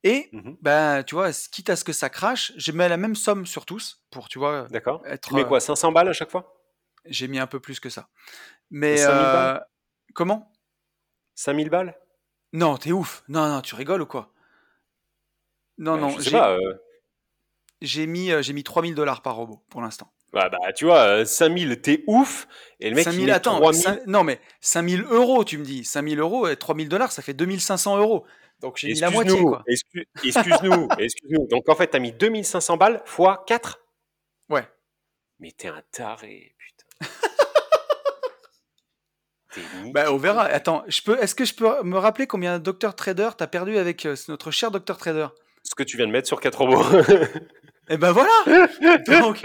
[0.03, 0.57] Et, Mhm.
[0.61, 3.65] ben, tu vois, quitte à ce que ça crache, je mets la même somme sur
[3.65, 5.29] tous pour, tu vois, D'accord être.
[5.29, 6.53] Tu mets quoi 500 balles à chaque fois?
[7.05, 8.07] J'ai mis un peu plus que ça.
[8.69, 9.59] Mais 5000 balles euh,
[10.13, 10.51] comment?
[11.33, 11.95] 5000 balles?
[12.53, 13.23] Non, t'es ouf.
[13.27, 14.31] Non, non, tu rigoles ou quoi?
[15.77, 16.51] Non, Bah, non, Je sais j'ai pas.
[16.51, 16.73] euh,
[17.81, 20.11] j'ai mis, euh, j'ai mis 3000 dollars par robot pour l'instant.
[20.33, 22.47] bah, bah, tu vois, euh, 5000, t'es ouf.
[22.79, 23.81] Et le mec, il 5000, met attends, 3000.
[23.81, 25.83] cin- non mais 5000 euros, tu me dis.
[25.83, 28.25] 5000 euros et 3000 dollars, ça fait 2500 euros.
[28.59, 29.63] Donc j'ai mis la moitié, Excuse-nous, quoi.
[29.67, 31.47] excu- excuse-nous, excuse-nous.
[31.47, 33.79] Donc en fait, t'as mis 2500 balles fois 4
[34.49, 34.67] Ouais.
[35.39, 36.80] Mais t'es un taré, putain.
[39.93, 40.43] Bah, on verra.
[40.45, 44.05] Attends, je peux, est-ce que je peux me rappeler combien Dr Trader t'as perdu avec
[44.05, 45.27] euh, notre cher Dr Trader?
[45.63, 46.83] Ce que tu viens de mettre sur 4 robots.
[47.89, 48.31] Eh ben voilà.
[49.19, 49.43] Donc,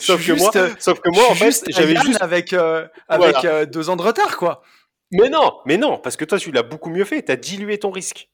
[0.00, 2.20] sauf, suis que moi, juste, euh, sauf que moi, en fait, j'avais juste.
[2.20, 3.48] avec euh, avec Voilà.
[3.58, 4.62] euh, deux ans de retard, quoi.
[5.12, 7.22] Mais non, mais non, parce que toi, tu l'as beaucoup mieux fait.
[7.22, 8.28] T'as dilué ton risque.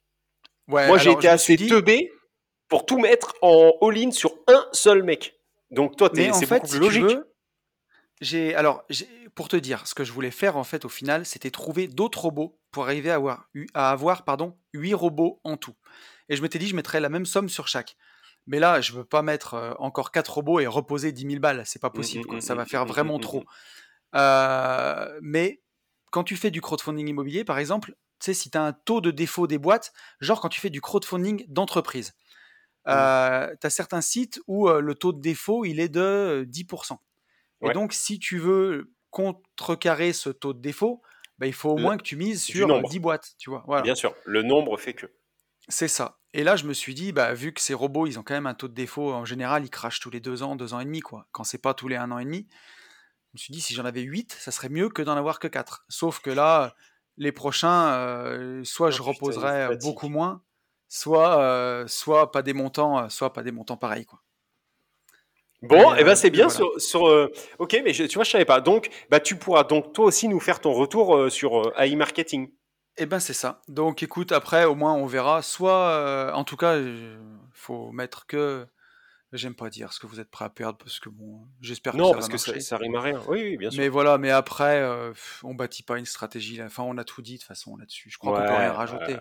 [0.69, 0.87] Ouais.
[0.87, 2.11] moi, j'ai été assez dit- teubé
[2.69, 5.35] pour tout mettre en all-in sur un seul mec.
[5.71, 7.17] Donc toi, en c'est fait, beaucoup si plus tu logique.
[7.19, 7.33] veux,
[8.21, 8.85] j'ai alors
[9.35, 12.21] pour te dire, ce que je voulais faire en fait au final, c'était trouver d'autres
[12.21, 15.75] robots pour arriver à avoir, pardon, 8 robots en tout.
[16.29, 17.97] Et je m'étais dit, je mettrais la même somme sur chaque.
[18.47, 21.41] Mais là, je ne veux pas mettre euh, encore 4 robots et reposer 10 000
[21.41, 21.63] balles.
[21.67, 22.33] C'est pas mmh, possible.
[22.33, 23.45] Mmh, mmh, Ça va faire vraiment trop.
[24.15, 25.63] Euh, mais
[26.11, 29.01] quand tu fais du crowdfunding immobilier, par exemple, tu sais, si tu as un taux
[29.01, 32.13] de défaut des boîtes, genre quand tu fais du crowdfunding d'entreprise,
[32.89, 36.99] euh, tu as certains sites où le taux de défaut, il est de 10%.
[37.63, 41.03] Et donc, si tu veux contrecarrer ce taux de défaut,
[41.39, 43.65] bah, il faut au moins que tu mises sur euh, 10 boîtes, tu vois.
[43.83, 45.07] Bien sûr, le nombre fait que.
[45.69, 46.19] C'est ça.
[46.33, 48.47] Et là, je me suis dit, bah, vu que ces robots, ils ont quand même
[48.47, 50.85] un taux de défaut, en général, ils crachent tous les deux ans, deux ans et
[50.85, 51.27] demi, quoi.
[51.33, 53.85] Quand c'est pas tous les un an et demi, je me suis dit, si j'en
[53.85, 55.87] avais 8, ça serait mieux que d'en avoir que 4.
[55.89, 56.75] Sauf que là,
[57.17, 60.43] les prochains, euh, soit oh, je oh, reposerai euh, beaucoup moins,
[60.89, 64.07] soit, soit pas des montants, soit pas des montants pareils.
[65.63, 66.57] Bon, Et, et euh, ben c'est et bien voilà.
[66.57, 68.61] sur, sur euh, ok, mais je- tu vois, je savais pas.
[68.61, 71.97] Donc, bah tu pourras donc toi aussi nous faire ton retour euh, sur euh, AI
[71.97, 72.51] marketing.
[72.97, 73.61] Eh ben c'est ça.
[73.69, 75.43] Donc écoute, après au moins on verra.
[75.43, 77.19] Soit, euh, en tout cas, il
[77.53, 78.67] faut mettre que.
[79.33, 81.99] J'aime pas dire ce que vous êtes prêt à perdre parce que bon, j'espère que
[81.99, 82.61] Non, ça parce va que ça, marcher.
[82.67, 83.21] ça rime à rien.
[83.29, 83.81] Oui, oui, bien sûr.
[83.81, 85.13] Mais voilà, mais après, euh,
[85.45, 86.57] on bâtit pas une stratégie.
[86.57, 86.65] là.
[86.65, 88.11] Enfin, on a tout dit de toute façon là-dessus.
[88.11, 89.19] Je crois qu'on peut rien rajouter.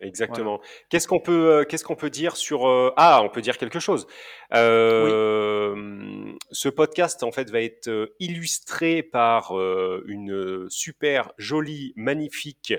[0.00, 0.60] Exactement.
[0.88, 3.80] Qu'est-ce qu'on peut, euh, qu'est-ce qu'on peut dire sur euh, Ah, on peut dire quelque
[3.80, 4.06] chose.
[4.54, 12.74] Euh, Ce podcast en fait va être illustré par euh, une super jolie, magnifique,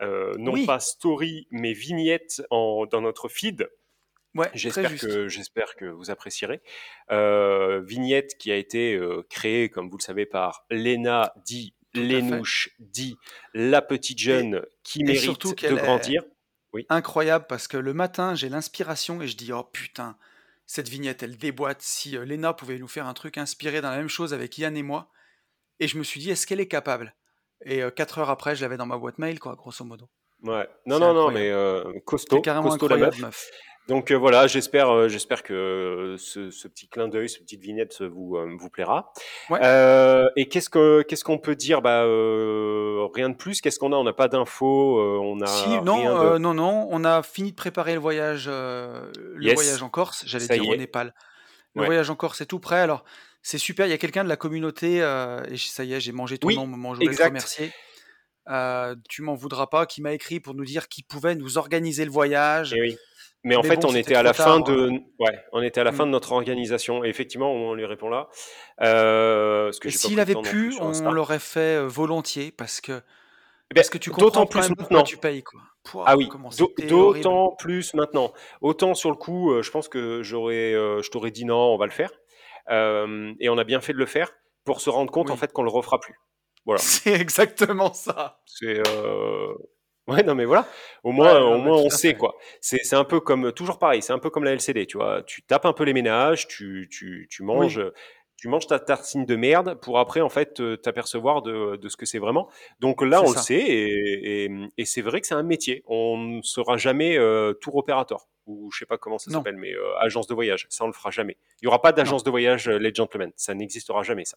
[0.00, 0.66] non Oui.
[0.66, 3.68] pas story mais vignette en, dans notre feed.
[4.34, 6.60] Ouais, J'espère que, j'espère que vous apprécierez.
[7.10, 8.98] Vignette qui a été
[9.28, 11.74] créée, comme vous le savez, par Léna, dit.
[11.94, 13.16] Lénouche, dit
[13.52, 16.24] la petite jeune qui mérite de est-
[16.88, 20.16] Incroyable parce que le matin, j'ai l'inspiration et je dis oh putain,
[20.66, 21.82] cette vignette, elle déboîte.
[21.82, 24.76] Si euh, Léna pouvait nous faire un truc inspiré dans la même chose avec Yann
[24.76, 25.10] et moi,
[25.80, 27.14] et je me suis dit est-ce qu'elle est capable?
[27.64, 30.08] Et euh, quatre heures après, je l'avais dans ma boîte mail, quoi, grosso modo.
[30.42, 30.68] Ouais.
[30.86, 31.52] Non, non, non, mais
[32.04, 33.26] costaud, carrément costaud la incroyable, meuf.
[33.26, 33.50] meuf.
[33.88, 38.70] Donc voilà, j'espère, j'espère que ce, ce petit clin d'œil, cette petite vignette vous, vous
[38.70, 39.12] plaira.
[39.50, 39.58] Ouais.
[40.36, 41.82] et qu'est-ce que qu'est-ce qu'on peut dire?
[41.82, 42.02] Bah
[43.14, 43.60] rien de plus.
[43.60, 43.96] Qu'est-ce qu'on a?
[43.96, 45.00] On n'a pas d'infos.
[45.22, 46.38] on a Si, rien non, de...
[46.38, 49.10] non, non, on a fini de préparer le voyage, le
[49.40, 49.54] Yes.
[49.54, 50.76] voyage en Corse, j'allais dire au.
[50.76, 51.12] Népal.
[51.74, 51.86] Le Ouais.
[51.86, 52.80] voyage en Corse est tout prêt.
[52.80, 53.04] Alors,
[53.42, 53.86] c'est super.
[53.86, 56.46] Il y a quelqu'un de la communauté, euh, et ça y est, j'ai mangé ton
[56.48, 57.72] Oui, nom, moment, je voulais te remercier.
[58.48, 62.04] Euh, tu m'en voudras pas, qui m'a écrit pour nous dire qu'il pouvait nous organiser
[62.04, 62.74] le voyage.
[62.76, 62.96] Eh oui.
[63.44, 65.84] Mais en Mais fait, bon, on était à la fin de, ouais, on était à
[65.84, 66.08] la fin Mm.
[66.08, 67.04] de notre organisation.
[67.04, 68.28] Et effectivement, on lui répond là.
[68.82, 73.98] Euh, s'il avait pu, on l'aurait fait euh, volontiers parce que, Eh ben, parce que
[73.98, 75.02] tu d'autant comprends plus maintenant.
[75.02, 75.60] tu payes, quoi.
[75.84, 76.28] Pouah, Ah oui,
[76.88, 78.32] d'autant plus maintenant.
[78.60, 81.76] Autant sur le coup, euh, je pense que j'aurais, euh, je t'aurais dit non, on
[81.76, 82.10] va le faire.
[82.70, 84.30] Euh, et on a bien fait de le faire
[84.64, 85.38] pour se rendre compte en Oui.
[85.40, 86.14] fait qu'on le refera plus.
[86.64, 86.78] Voilà.
[86.80, 88.40] C'est exactement ça.
[88.46, 89.52] C'est euh...
[90.08, 90.66] ouais non mais voilà.
[91.04, 92.16] Au moins, Ouais, non, au mais moins tout on à sait fait.
[92.16, 92.34] quoi.
[92.60, 94.02] C'est c'est un peu comme toujours pareil.
[94.02, 95.22] C'est un peu comme la LCD, tu vois.
[95.22, 97.78] Tu tapes un peu les ménages, tu tu tu manges.
[97.78, 97.90] Oui.
[98.38, 101.96] Tu manges ta tartine de merde pour après en fait euh, t'apercevoir de, de ce
[101.96, 102.48] que c'est vraiment.
[102.80, 103.42] Donc là C'est on le ça.
[103.42, 105.84] sait et, et, et c'est vrai que c'est un métier.
[105.86, 109.58] On ne sera jamais euh, tour opérateur ou je sais pas comment ça Non, s'appelle,
[109.58, 110.66] mais euh, agence de voyage.
[110.70, 111.36] Ça on le fera jamais.
[111.60, 113.30] Il y aura pas non, d'agence de voyage euh, les gentlemen.
[113.36, 114.36] Ça n'existera jamais ça.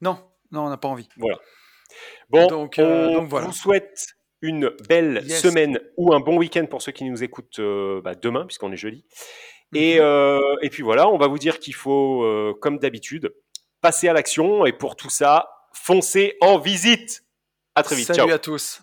[0.00, 0.18] non,
[0.50, 1.08] non, on n'a pas envie.
[1.18, 1.38] Voilà.
[2.30, 3.46] Bon, Donc, euh, on donc voilà.
[3.46, 5.40] vous souhaite une belle Yes.
[5.42, 8.76] semaine ou un bon week-end pour ceux qui nous écoutent euh, bah, demain, puisqu'on est
[8.76, 9.04] jeudi.
[9.74, 10.00] Et, Mhm.
[10.02, 13.32] euh, et puis voilà, on va vous dire qu'il faut, euh, comme d'habitude,
[13.80, 14.66] passer à l'action.
[14.66, 17.22] Et pour tout ça, foncez en visite.
[17.74, 18.06] À très vite.
[18.08, 18.30] Salut Ciao.
[18.30, 18.82] à tous.